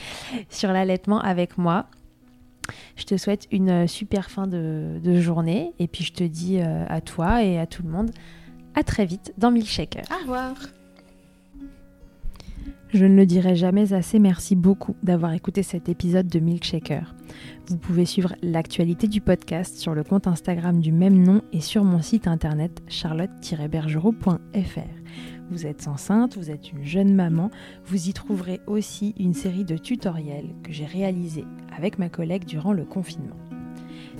[0.49, 1.85] sur l'allaitement avec moi.
[2.97, 6.99] Je te souhaite une euh, super fin de, journée et puis je te dis à
[6.99, 8.11] toi et à tout le monde
[8.75, 10.03] à très vite dans Milkshaker.
[10.11, 10.55] Au revoir.
[12.93, 17.15] Je ne le dirai jamais assez, merci beaucoup d'avoir écouté cet épisode de Milkshaker.
[17.67, 21.85] Vous pouvez suivre l'actualité du podcast sur le compte Instagram du même nom et sur
[21.85, 24.89] mon site internet charlotte-bergerot.fr.
[25.49, 27.49] Vous êtes enceinte, vous êtes une jeune maman,
[27.85, 32.73] vous y trouverez aussi une série de tutoriels que j'ai réalisés avec ma collègue durant
[32.73, 33.37] le confinement.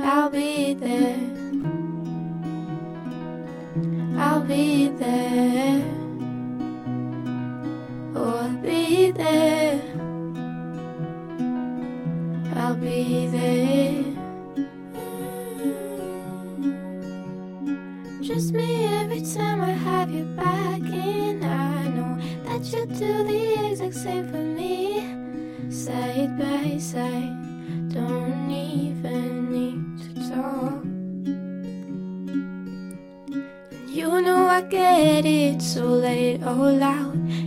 [0.00, 1.18] I'll be there.
[4.16, 5.91] I'll be there.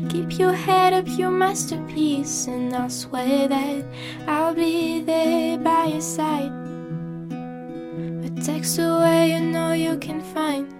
[0.09, 3.85] Keep your head up, your masterpiece, and I'll swear that
[4.27, 6.51] I'll be there by your side.
[8.25, 10.74] A text away, you know you can find